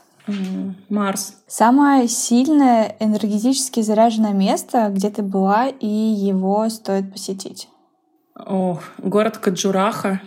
[0.89, 1.37] Марс.
[1.47, 7.69] Самое сильное энергетически заряженное место, где ты была, и его стоит посетить.
[8.35, 10.21] Ох, город Каджураха.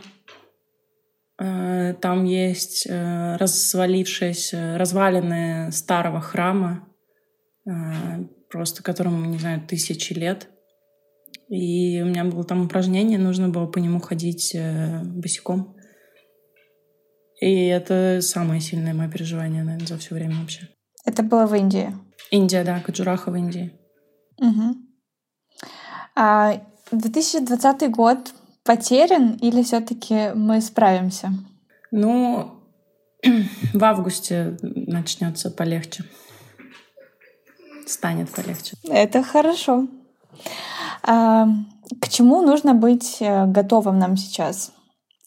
[1.38, 6.88] Э, там есть э, развалившиеся развалины старого храма,
[7.66, 7.72] э,
[8.50, 10.50] просто которому, не знаю, тысячи лет.
[11.50, 15.76] И у меня было там упражнение, нужно было по нему ходить э, босиком.
[17.42, 20.68] И это самое сильное мое переживание, наверное, за все время вообще.
[21.06, 21.96] Это было в Индии?
[22.32, 23.72] Индия, да, Каджураха в Индии.
[24.38, 24.76] Угу.
[26.16, 28.34] А 2020 год
[28.64, 31.32] потерян или все-таки мы справимся?
[31.92, 32.62] Ну,
[33.74, 36.04] в августе начнется полегче.
[37.90, 38.78] Станет полегче.
[38.88, 39.88] Это хорошо.
[41.02, 41.48] А,
[42.00, 44.72] к чему нужно быть э, готовым нам сейчас?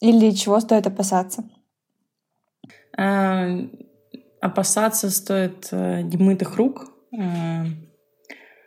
[0.00, 1.42] Или чего стоит опасаться?
[2.96, 3.48] А,
[4.40, 7.64] опасаться стоит э, немытых рук, э,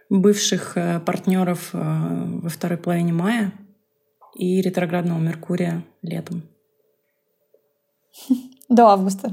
[0.10, 3.54] бывших партнеров во второй половине мая
[4.36, 6.44] и ретроградного Меркурия летом.
[8.68, 9.32] До августа.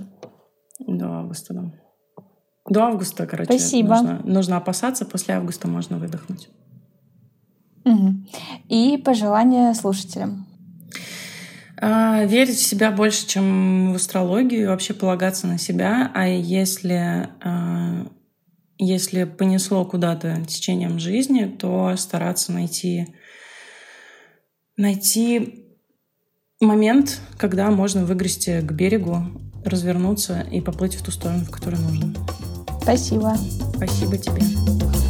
[0.78, 1.82] До августа, да.
[2.72, 3.96] До августа, короче, Спасибо.
[3.96, 6.48] Нужно, нужно опасаться, после августа можно выдохнуть.
[7.84, 8.14] Угу.
[8.70, 10.46] И пожелания слушателям.
[11.76, 16.10] А, верить в себя больше, чем в астрологию, вообще полагаться на себя.
[16.14, 18.06] А если, а,
[18.78, 23.14] если понесло куда-то течением жизни, то стараться найти,
[24.78, 25.66] найти
[26.58, 29.26] момент, когда можно выгрести к берегу,
[29.62, 32.14] развернуться и поплыть в ту сторону, в которую нужно.
[32.83, 33.37] Спасибо.
[33.76, 35.01] Спасибо тебе.